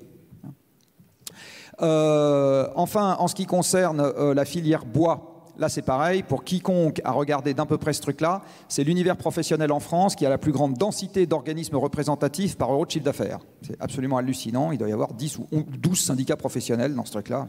[1.78, 5.29] enfin, en ce qui concerne la filière bois,
[5.60, 6.22] Là, c'est pareil.
[6.22, 10.24] Pour quiconque a regardé d'un peu près ce truc-là, c'est l'univers professionnel en France qui
[10.24, 13.40] a la plus grande densité d'organismes représentatifs par euro de chiffre d'affaires.
[13.60, 14.72] C'est absolument hallucinant.
[14.72, 17.46] Il doit y avoir 10 ou 12 syndicats professionnels dans ce truc-là.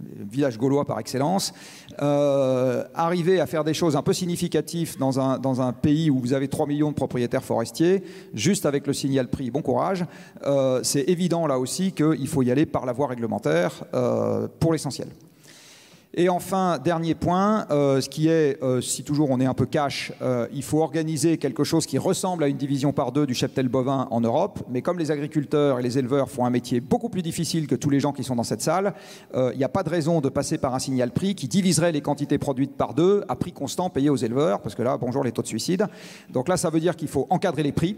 [0.00, 1.52] Village gaulois par excellence.
[2.02, 6.48] Euh, arriver à faire des choses un peu significatives dans un, pays où vous avez
[6.48, 8.02] 3 millions de propriétaires forestiers,
[8.34, 10.04] juste avec le signal prix, bon courage.
[10.44, 14.72] Euh, c'est évident là aussi qu'il faut y aller par la voie réglementaire euh, pour
[14.72, 15.08] l'essentiel.
[16.14, 19.66] Et enfin, dernier point, euh, ce qui est, euh, si toujours on est un peu
[19.66, 23.34] cash, euh, il faut organiser quelque chose qui ressemble à une division par deux du
[23.34, 24.60] cheptel bovin en Europe.
[24.70, 27.90] Mais comme les agriculteurs et les éleveurs font un métier beaucoup plus difficile que tous
[27.90, 28.94] les gens qui sont dans cette salle,
[29.34, 32.00] il n'y a pas de raison de passer par un signal prix qui diviserait les
[32.00, 35.32] quantités produites par deux à prix constant payé aux éleveurs, parce que là, bonjour les
[35.32, 35.86] taux de suicide.
[36.30, 37.96] Donc là, ça veut dire qu'il faut encadrer les prix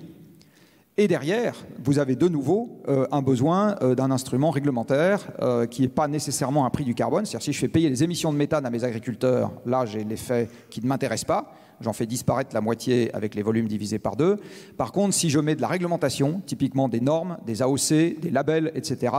[1.01, 5.80] et derrière, vous avez de nouveau euh, un besoin euh, d'un instrument réglementaire euh, qui
[5.80, 7.24] n'est pas nécessairement un prix du carbone.
[7.24, 10.51] C'est-à-dire si je fais payer les émissions de méthane à mes agriculteurs, là j'ai l'effet
[10.68, 11.55] qui ne m'intéresse pas.
[11.80, 14.36] J'en fais disparaître la moitié avec les volumes divisés par deux.
[14.76, 18.70] Par contre, si je mets de la réglementation, typiquement des normes, des AOC, des labels,
[18.74, 19.14] etc.,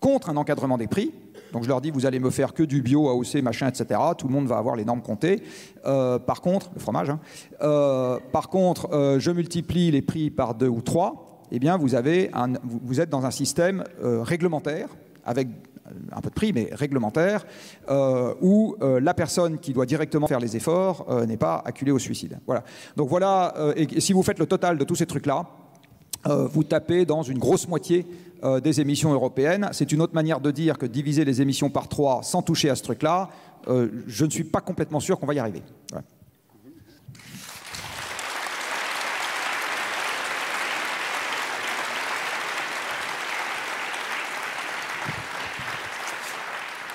[0.00, 1.12] contre un encadrement des prix,
[1.52, 4.00] donc je leur dis, vous allez me faire que du bio, AOC, machin, etc.
[4.16, 5.42] Tout le monde va avoir les normes comptées.
[5.84, 7.20] Euh, par contre, le fromage, hein,
[7.62, 11.42] euh, par contre, euh, je multiplie les prix par deux ou trois.
[11.50, 14.88] Eh bien, vous, êtes dans un système réglementaire
[15.22, 15.48] avec
[16.10, 17.44] un peu de prix, mais réglementaire,
[18.40, 22.38] où la personne qui doit directement faire les efforts n'est pas acculée au suicide.
[22.46, 22.64] Voilà.
[22.96, 25.44] Donc voilà, et si vous faites le total de tous ces trucs-là,
[26.24, 28.06] vous tapez dans une grosse moitié
[28.44, 29.68] euh, des émissions européennes.
[29.72, 32.74] C'est une autre manière de dire que diviser les émissions par trois sans toucher à
[32.74, 33.28] ce truc-là,
[33.68, 35.62] euh, je ne suis pas complètement sûr qu'on va y arriver.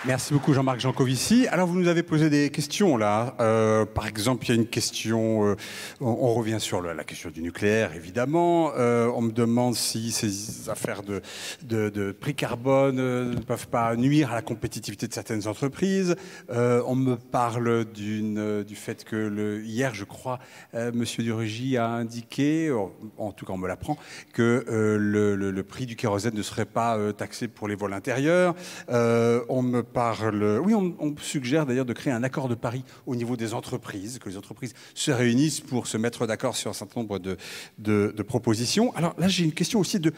[0.08, 1.48] Merci beaucoup Jean-Marc Jancovici.
[1.50, 3.36] Alors vous nous avez posé des questions là.
[3.42, 5.56] Euh, par exemple, il y a une question, euh,
[6.00, 8.72] on, revient sur la question du nucléaire évidemment.
[8.78, 14.36] Euh, on me demande si ces affaires de, prix carbone ne peuvent pas nuire à
[14.36, 16.16] la compétitivité de certaines entreprises.
[16.50, 20.40] On me parle du fait que hier, je crois,
[20.94, 22.72] Monsieur Durugy a indiqué,
[23.18, 23.98] en tout cas on me l'apprend,
[24.32, 28.56] que le, le, prix du kérosène ne serait pas taxé pour les vols intérieurs.
[28.88, 29.84] on me
[30.64, 34.30] Oui, on, suggère d'ailleurs de créer un accord de Paris au niveau des entreprises, que
[34.30, 38.94] les entreprises se réunissent pour se mettre d'accord sur un certain nombre de, propositions.
[38.96, 40.14] Alors là, j'ai une question aussi de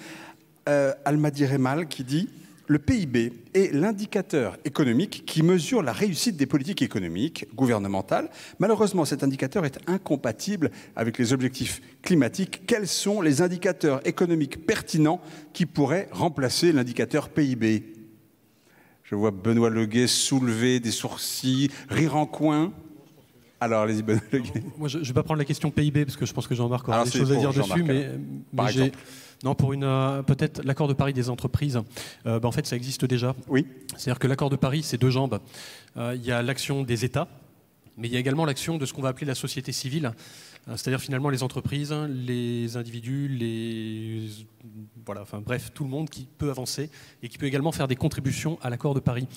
[0.68, 2.28] euh, Almadi Remal qui dit
[2.68, 8.30] le PIB est l'indicateur économique qui mesure la réussite des politiques économiques gouvernementales.
[8.60, 12.68] Malheureusement, cet indicateur est incompatible avec les objectifs climatiques.
[12.68, 15.22] Quels sont les indicateurs économiques pertinents
[15.54, 17.99] qui pourraient remplacer l'indicateur PIB
[19.10, 22.72] je vois Benoît Leguet soulever des sourcils, rire en coin.
[23.60, 24.64] Alors, allez-y, Benoît Leguet.
[24.78, 26.88] Moi, je ne vais pas prendre la question PIB, parce que je pense que Jean-Marc
[26.88, 28.12] aura des choses à dire dessus, mais,
[28.54, 28.92] mais j'ai...
[29.44, 31.80] Non, pour une euh, peut-être l'accord de Paris des entreprises.
[32.26, 33.36] Euh, bah, en fait, ça existe déjà.
[33.48, 33.66] Oui.
[33.96, 35.40] C'est-à-dire que l'accord de Paris, c'est deux jambes.
[35.96, 37.30] Euh, il y a l'action des États,
[37.98, 40.12] mais il y a également l'action de ce qu'on va appeler la société civile,
[40.68, 44.30] c'est-à-dire finalement les entreprises, les individus, les
[45.06, 46.92] voilà, enfin bref, tout le monde qui peut avancer
[47.24, 49.28] et qui peut également faire des contributions à l'accord de Paris.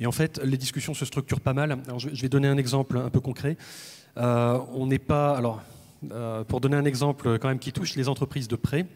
[0.00, 1.78] Et en fait, les discussions se structurent pas mal.
[1.86, 3.56] Alors, je vais donner un exemple un peu concret.
[4.16, 5.62] Euh, on n'est pas alors
[6.12, 8.86] euh, pour donner un exemple quand même qui touche les entreprises de prêt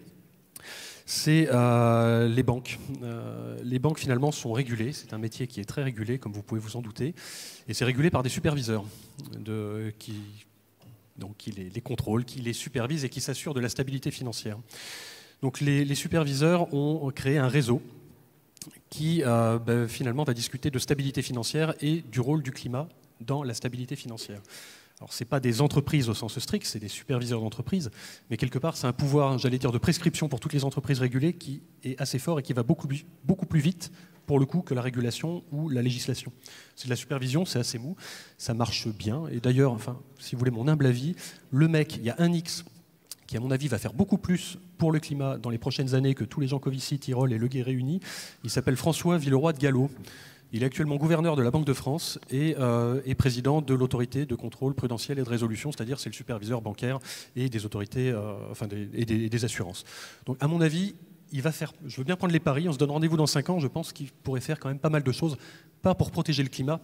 [1.07, 2.78] c'est euh, les banques.
[3.03, 6.43] Euh, les banques finalement sont régulées, c'est un métier qui est très régulé, comme vous
[6.43, 7.14] pouvez vous en douter,
[7.68, 8.85] et c'est régulé par des superviseurs
[9.99, 10.14] qui,
[11.17, 14.59] donc, qui les, les, contrôlent, qui les supervisent et qui s'assurent de la stabilité financière.
[15.43, 17.83] Donc les, superviseurs ont créé un réseau
[18.89, 22.89] qui euh, ben, finalement va discuter de stabilité financière et du rôle du climat
[23.21, 24.41] dans la stabilité financière.
[25.01, 27.91] Alors, ce n'est pas des entreprises au sens strict, c'est des superviseurs d'entreprise,
[28.31, 31.35] mais quelque part, c'est un pouvoir, j'allais dire, de prescription pour toutes les entreprises régulées
[31.35, 33.91] qui est assez fort et qui va beaucoup plus vite,
[34.27, 36.33] pour le coup, que la régulation ou la législation.
[36.77, 37.97] C'est de la supervision, c'est assez mou,
[38.39, 39.27] ça marche bien.
[39.29, 41.14] Et d'ailleurs, enfin, si vous voulez mon humble avis,
[41.51, 42.64] le mec, il y a un X
[43.27, 46.14] qui, à mon avis, va faire beaucoup plus pour le climat dans les prochaines années
[46.14, 48.01] que tous les gens Covici, Tyrol et Leguet réunis.
[48.43, 49.91] Il s'appelle François Villeroy de Gallo.
[50.53, 54.37] Il est actuellement gouverneur de la Banque de France et, euh, président de l'autorité de
[54.37, 57.01] contrôle prudentiel et de résolution, c'est-à-dire c'est le superviseur bancaire
[57.35, 59.85] et des autorités, euh, enfin et des, assurances.
[60.27, 60.95] Donc à mon avis,
[61.35, 61.72] il va faire.
[61.85, 62.68] Je veux bien prendre les paris.
[62.68, 63.59] On se donne rendez-vous dans 5 ans.
[63.59, 65.37] Je pense qu'il pourrait faire quand même pas mal de choses,
[65.82, 66.80] pas pour protéger le climat,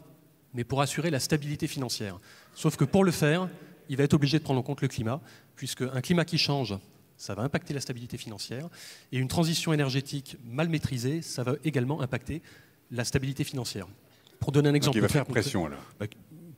[0.53, 2.18] mais pour assurer la stabilité financière.
[2.55, 3.48] Sauf que pour le faire,
[3.88, 5.20] il va être obligé de prendre en compte le climat,
[5.55, 6.76] puisque un climat qui change,
[7.16, 8.68] ça va impacter la stabilité financière,
[9.12, 12.42] et une transition énergétique mal maîtrisée, ça va également impacter
[12.90, 13.86] la stabilité financière.
[14.40, 15.78] Pour donner un exemple, Donc il va faire pression alors.
[16.01, 16.07] Bah,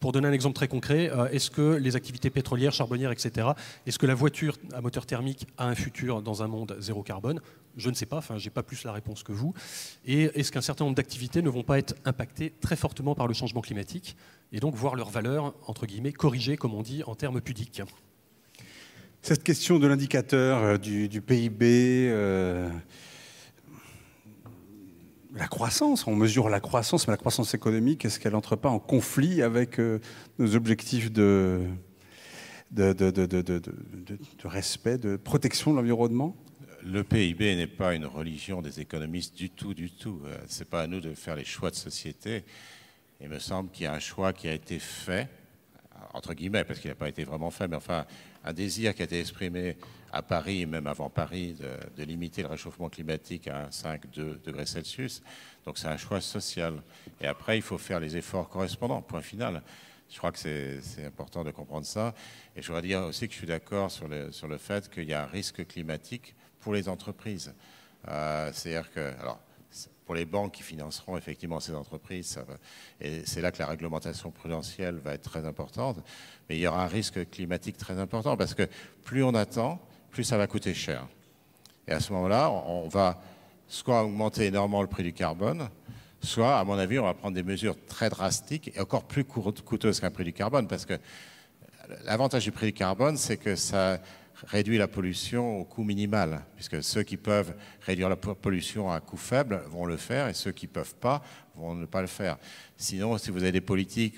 [0.00, 3.48] pour donner un exemple très concret, euh, est-ce que les activités pétrolières, charbonnières, etc.,
[3.86, 7.40] est-ce que la voiture à moteur thermique a un futur dans un monde zéro carbone?
[7.76, 9.54] Je ne sais pas, enfin, j'ai pas plus la réponse que vous.
[10.04, 13.34] Et est-ce qu'un certain nombre d'activités ne vont pas être impactées très fortement par le
[13.34, 14.16] changement climatique
[14.52, 17.82] et donc voir leur valeur, entre guillemets, corrigée, comme on dit, en termes pudiques?
[19.22, 22.08] Cette question de l'indicateur euh, du, PIB.
[22.10, 22.68] Euh
[25.34, 28.78] la croissance, on mesure la croissance, mais la croissance économique, est-ce qu'elle n'entre pas en
[28.78, 29.98] conflit avec euh,
[30.38, 31.62] nos objectifs de,
[34.44, 36.36] respect, de protection de l'environnement?
[36.84, 40.20] Le PIB n'est pas une religion des économistes du tout, du tout.
[40.48, 42.44] Ce n'est pas à nous de faire les choix de société.
[43.20, 45.28] Il me semble qu'il y a un choix qui a été fait,
[46.12, 48.04] entre guillemets, parce qu'il n'a pas été vraiment fait, mais enfin,
[48.42, 49.76] un désir qui a été exprimé
[50.12, 55.22] à Paris, même avant Paris, de, de limiter le réchauffement climatique à 5-2 degrés Celsius.
[55.64, 56.82] Donc c'est un choix social.
[57.20, 59.62] Et après, il faut faire les efforts correspondants, point final.
[60.10, 62.12] Je crois que c'est important de comprendre ça.
[62.56, 65.04] Et je voudrais dire aussi que je suis d'accord sur le, sur le fait qu'il
[65.04, 67.52] y a un risque climatique pour les entreprises.
[68.08, 69.38] Euh, C'est-à-dire que, alors,
[70.06, 72.38] pour les banques qui financeront effectivement ces entreprises,
[73.00, 75.98] et c'est là que la réglementation prudentielle va être très importante,
[76.48, 78.68] mais il y aura un risque climatique très important parce que
[79.04, 81.06] plus on attend, plus ça va coûter cher.
[81.86, 83.20] Et à ce moment-là, on va
[83.68, 85.68] soit augmenter énormément le prix du carbone,
[86.20, 90.00] soit, à mon avis, on va prendre des mesures très drastiques et encore plus coûteuses
[90.00, 90.98] qu'un prix du carbone, parce que
[92.04, 93.98] l'avantage du prix du carbone, c'est que ça
[94.46, 99.16] réduit la pollution au coût minimal, puisque ceux qui peuvent réduire la pollution à coût
[99.16, 101.22] faible vont le faire, et ceux qui ne peuvent pas
[101.54, 102.38] vont ne pas le faire.
[102.76, 104.16] Sinon, si vous avez des politiques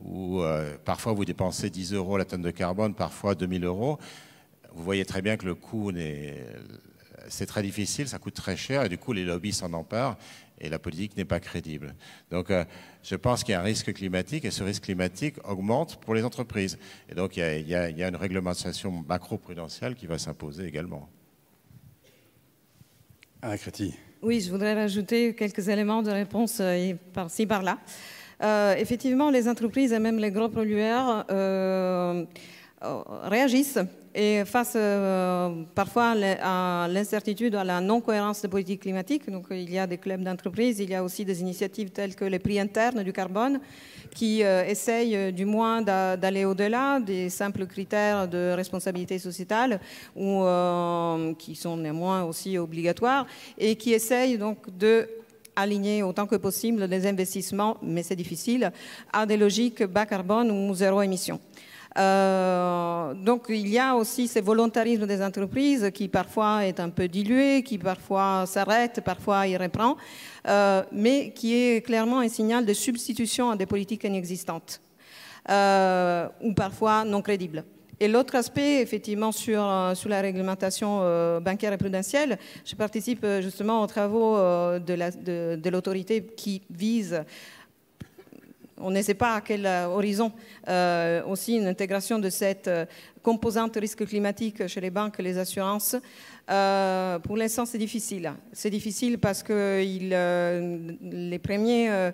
[0.00, 3.98] où, euh, parfois vous dépensez 10 euros la tonne de carbone, parfois 2000 euros,
[4.74, 5.90] vous voyez très bien que le coût
[7.28, 10.16] c'est très difficile, ça coûte très cher, et du coup, les lobbies s'en emparent,
[10.60, 11.94] et la politique n'est pas crédible.
[12.30, 12.64] Donc, euh,
[13.02, 16.24] je pense qu'il y a un risque climatique, et ce risque climatique augmente pour les
[16.24, 16.78] entreprises.
[17.08, 21.08] Et donc, il y a, une réglementation macro-prudentielle qui va s'imposer également.
[23.42, 23.94] Anna Créti.
[24.22, 27.78] Oui, je voudrais rajouter quelques éléments de réponse euh, par-ci, par-là.
[28.42, 31.26] Euh, effectivement, les entreprises et même les gros pollueurs
[33.24, 33.78] réagissent
[34.18, 39.78] et face euh, parfois à l'incertitude, à la non-cohérence de politique climatique, donc il y
[39.78, 43.02] a des clubs d'entreprise, il y a aussi des initiatives telles que les prix internes
[43.02, 43.60] du carbone
[44.14, 49.80] qui euh, essayent euh, du moins d'aller au-delà des simples critères de responsabilité sociétale
[50.16, 50.44] ou
[51.38, 53.26] qui sont néanmoins aussi obligatoires
[53.58, 55.06] et qui essayent donc de
[56.04, 58.72] autant que possible les investissements, mais c'est difficile,
[59.12, 61.40] à des logiques bas carbone ou zéro émission.
[61.98, 67.08] Euh, donc il y a aussi ce volontarisme des entreprises qui parfois est un peu
[67.08, 69.96] dilué, qui parfois s'arrête, parfois il reprend,
[70.46, 74.80] euh, mais qui est clairement un signal de substitution à des politiques inexistantes
[75.48, 77.64] euh, ou parfois non crédibles.
[77.98, 83.86] Et l'autre aspect, effectivement, sur, sur la réglementation bancaire et prudentielle, je participe justement aux
[83.86, 87.24] travaux de l'autorité de, qui vise
[88.78, 90.32] on ne sait pas à quel euh, horizon
[90.68, 92.84] euh, aussi une intégration de cette euh,
[93.22, 95.96] composante risque climatique chez les banques et les assurances.
[96.46, 98.32] pour l'instant, c'est difficile.
[98.52, 102.12] C'est difficile parce que les premiers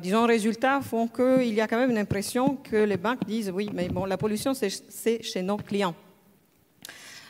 [0.00, 3.68] disons, résultats font qu'il y a quand même une impression que les banques disent oui,
[3.74, 5.94] mais bon, la pollution, c'est chez nos clients.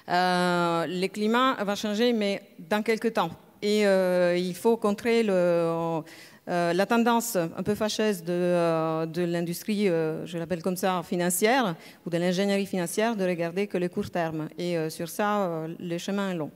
[0.06, 3.30] le climat va changer, mais dans quelques temps.
[3.60, 6.04] Et il faut contrer le
[6.48, 11.76] euh, la tendance un peu fâcheuse de, euh, l'industrie, euh, je l'appelle comme ça, financière,
[12.04, 14.48] ou de l'ingénierie financière, de regarder que le court terme.
[14.58, 16.50] Et sur ça, le chemin est long.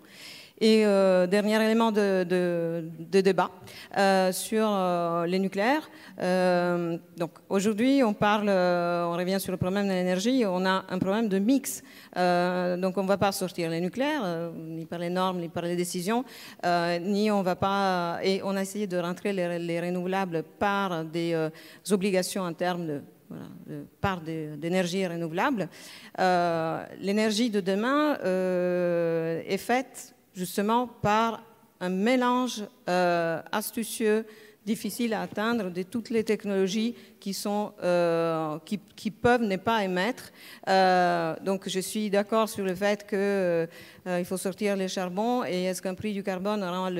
[0.60, 2.24] Et dernier élément de,
[3.10, 3.50] débat
[4.32, 5.90] sur le nucléaire.
[7.16, 10.44] donc aujourd'hui, on parle, on revient sur le problème de l'énergie.
[10.46, 11.82] On a un problème de mix
[12.16, 15.48] euh, donc on ne va pas sortir les nucléaires, euh, ni par les normes, ni
[15.48, 16.24] par les décisions,
[16.64, 18.20] euh, ni on va pas.
[18.22, 21.50] Et on a essayé de rentrer les, renouvelables par des
[21.90, 23.02] obligations en termes de,
[24.00, 25.68] part d'énergie renouvelable.
[27.00, 31.42] L'énergie de demain est faite justement par
[31.80, 34.24] un mélange astucieux
[34.66, 38.58] difficile à atteindre de toutes les technologies qui, sont, euh,
[39.22, 40.32] peuvent ne pas émettre.
[40.68, 43.66] Euh, donc je suis d'accord sur le fait qu'il euh,
[44.06, 46.90] il faut sortir les charbons et est-ce qu'un prix du carbone rend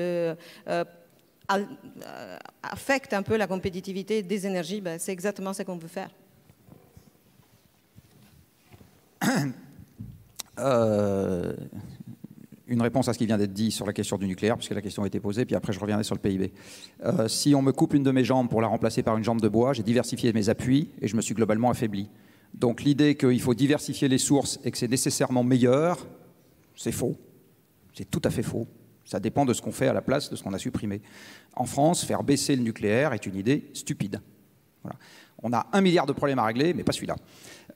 [2.63, 4.79] affecte un peu la compétitivité des énergies?
[4.81, 6.09] Ben, C'est exactement ce qu'on veut faire.
[12.67, 14.81] une réponse à ce qui vient d'être dit sur la question du nucléaire, puisque la
[14.81, 16.53] question a été posée, puis après je reviendrai sur le PIB.
[17.05, 19.41] Euh, si on me coupe une de mes jambes pour la remplacer par une jambe
[19.41, 22.09] de bois, j'ai diversifié mes appuis et je me suis globalement affaibli.
[22.53, 26.05] Donc l'idée qu'il faut diversifier les sources et que c'est nécessairement meilleur,
[26.75, 27.15] c'est faux.
[27.93, 28.67] C'est tout à fait faux.
[29.05, 31.01] Ça dépend de ce qu'on fait à la place de ce qu'on a supprimé.
[31.55, 34.21] En France, faire baisser le nucléaire est une idée stupide.
[35.43, 37.15] On a un milliard de problèmes à régler, mais pas celui-là.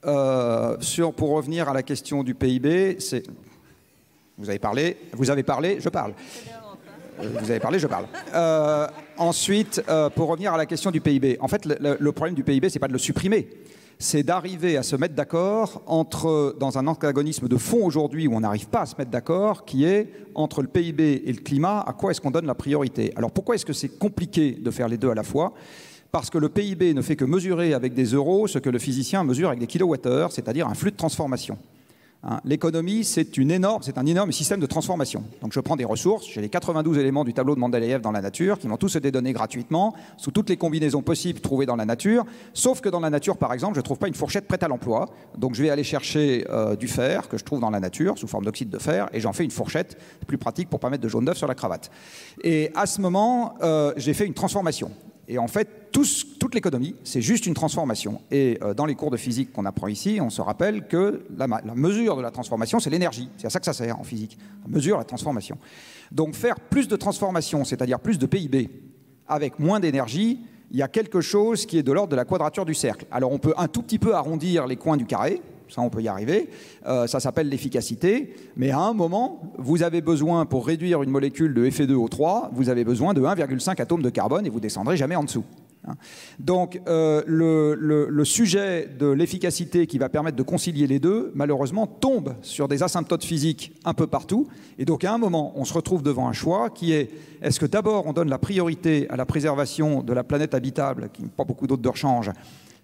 [0.04, 0.76] Euh,
[1.16, 3.24] pour revenir à la question du PIB, c'est
[4.38, 6.14] vous avez parlé, vous avez parlé, je parle.
[7.20, 8.06] Euh, vous avez parlé, je parle.
[8.34, 8.86] Euh,
[9.18, 12.68] ensuite, euh, pour revenir à la question du PIB, en fait, le, problème du PIB,
[12.68, 13.48] c'est pas de le supprimer,
[13.98, 18.40] c'est d'arriver à se mettre d'accord entre dans un antagonisme de fond aujourd'hui où on
[18.40, 21.92] n'arrive pas à se mettre d'accord, qui est entre le PIB et le climat, à
[21.92, 23.12] quoi est-ce qu'on donne la priorité?
[23.16, 25.52] Alors pourquoi est-ce que c'est compliqué de faire les deux à la fois?
[26.10, 29.24] Parce que le PIB ne fait que mesurer avec des euros ce que le physicien
[29.24, 31.56] mesure avec des kilowattheures, c'est-à-dire un flux de transformation.
[32.24, 35.24] Hein, l'économie, c'est un énorme système de transformation.
[35.40, 38.20] Donc je prends des ressources, j'ai les 92 éléments du tableau de Mendeleïev dans la
[38.20, 41.84] nature, qui m'ont tous été donnés gratuitement, sous toutes les combinaisons possibles trouvées dans la
[41.84, 44.62] nature, sauf que dans la nature, par exemple, je ne trouve pas une fourchette prête
[44.62, 45.08] à l'emploi.
[45.36, 48.28] Donc je vais aller chercher euh, du fer que je trouve dans la nature, sous
[48.28, 49.98] forme d'oxyde de fer, et j'en fais une fourchette
[50.28, 51.90] plus pratique pour pas mettre de jaune d'œuf sur la cravate.
[52.44, 54.92] Et à ce moment, euh, j'ai fait une transformation.
[55.28, 58.22] Et en fait, toute l'économie, c'est juste une transformation.
[58.30, 61.46] Et euh, dans les cours de physique qu'on apprend ici, on se rappelle que la,
[61.74, 63.28] mesure de la transformation, c'est l'énergie.
[63.36, 64.36] C'est à ça que ça sert en physique.
[64.66, 65.58] On mesure la transformation.
[66.10, 68.70] Donc faire plus de transformation, c'est-à-dire plus de PIB,
[69.28, 72.64] avec moins d'énergie, il y a quelque chose qui est de l'ordre de la quadrature
[72.64, 73.06] du cercle.
[73.10, 75.40] Alors on peut un tout petit peu arrondir les coins du carré,
[75.72, 76.50] ça on peut y arriver,
[76.86, 81.54] euh, ça s'appelle l'efficacité, mais à un moment, vous avez besoin, pour réduire une molécule
[81.54, 85.24] de Fe2O3, vous avez besoin de 1,5 atomes de carbone et vous descendrez jamais en
[85.24, 85.44] dessous.
[85.86, 85.94] Hein.
[86.38, 92.34] Donc euh, le, sujet de l'efficacité qui va permettre de concilier les deux, malheureusement, tombe
[92.42, 94.46] sur des asymptotes physiques un peu partout.
[94.78, 97.10] Et donc à un moment, on se retrouve devant un choix qui est
[97.42, 101.22] est-ce que d'abord on donne la priorité à la préservation de la planète habitable, qui
[101.22, 102.30] n'a pas beaucoup d'autres de rechange,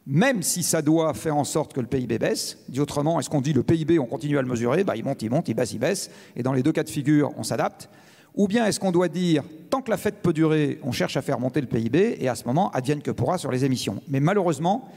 [0.09, 2.59] même si ça doit faire en sorte que le PIB baisse.
[2.71, 5.21] Dit autrement, est-ce qu'on dit le PIB, on continue à le mesurer bah, Il monte,
[5.21, 6.11] il monte, il baisse, il baisse.
[6.35, 7.91] Et dans les deux cas de figure, on s'adapte.
[8.35, 11.23] Ou bien est-ce qu'on doit dire, tant que la fête peut durer, on cherche à
[11.23, 14.03] faire monter le PIB, et à ce moment, advienne que pourra sur les émissions.
[14.09, 14.89] Mais malheureusement,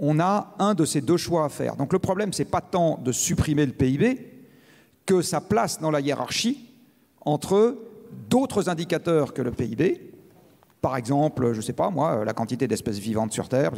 [0.00, 1.76] on a un de ces deux choix à faire.
[1.76, 4.18] Donc le problème, ce n'est pas tant de supprimer le PIB
[5.04, 6.70] que sa place dans la hiérarchie
[7.20, 7.76] entre
[8.30, 10.14] d'autres indicateurs que le PIB,
[10.80, 13.72] par exemple, je ne sais pas moi, la quantité d'espèces vivantes sur Terre,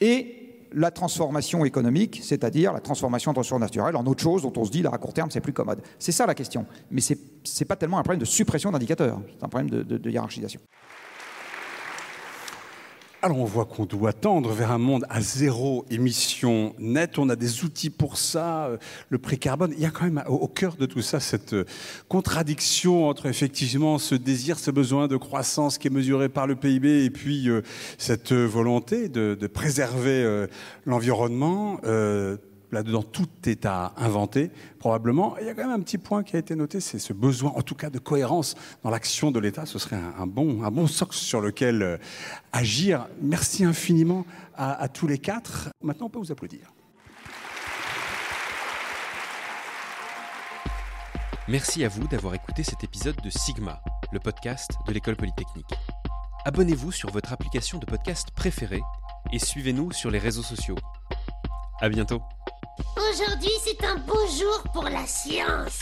[0.00, 0.36] et
[0.72, 4.70] la transformation économique, c'est-à-dire la transformation de ressources naturelles en autre chose dont on se
[4.70, 5.82] dit, là, à court terme, c'est plus commode.
[5.98, 6.64] C'est ça la question.
[6.90, 10.60] Mais ce n'est pas tellement un problème de suppression d'indicateurs, c'est un problème de hiérarchisation.
[13.22, 17.18] Alors on voit qu'on doit tendre vers un monde à zéro émission nette.
[17.18, 18.78] On a des outils pour ça, euh,
[19.10, 19.74] le prix carbone.
[19.76, 21.66] Il y a quand même au cœur de tout ça cette euh,
[22.08, 27.04] contradiction entre effectivement ce désir, ce besoin de croissance qui est mesuré par le PIB
[27.04, 27.60] et puis euh,
[27.98, 30.46] cette volonté de, préserver
[30.86, 31.78] l'environnement
[32.72, 35.36] là-dedans, tout est à inventer, probablement.
[35.40, 37.52] il y a quand même un petit point qui a été noté, c'est ce besoin,
[37.56, 39.66] en tout cas, de cohérence dans l'action de l'État.
[39.66, 41.96] Ce serait un, bon, un bon socle sur lequel euh,
[42.52, 43.06] agir.
[43.20, 44.24] Merci infiniment
[44.56, 45.70] à, tous les quatre.
[45.82, 46.72] Maintenant, on peut vous applaudir.
[51.48, 53.80] Merci à vous d'avoir écouté cet épisode de Sigma,
[54.12, 55.72] le podcast de l'école polytechnique.
[56.44, 58.82] Abonnez-vous sur votre application de podcast préférée
[59.32, 60.76] et suivez-nous sur les réseaux sociaux.
[61.80, 62.20] À bientôt.
[62.96, 65.80] Aujourd'hui, c'est un beau jour pour la science.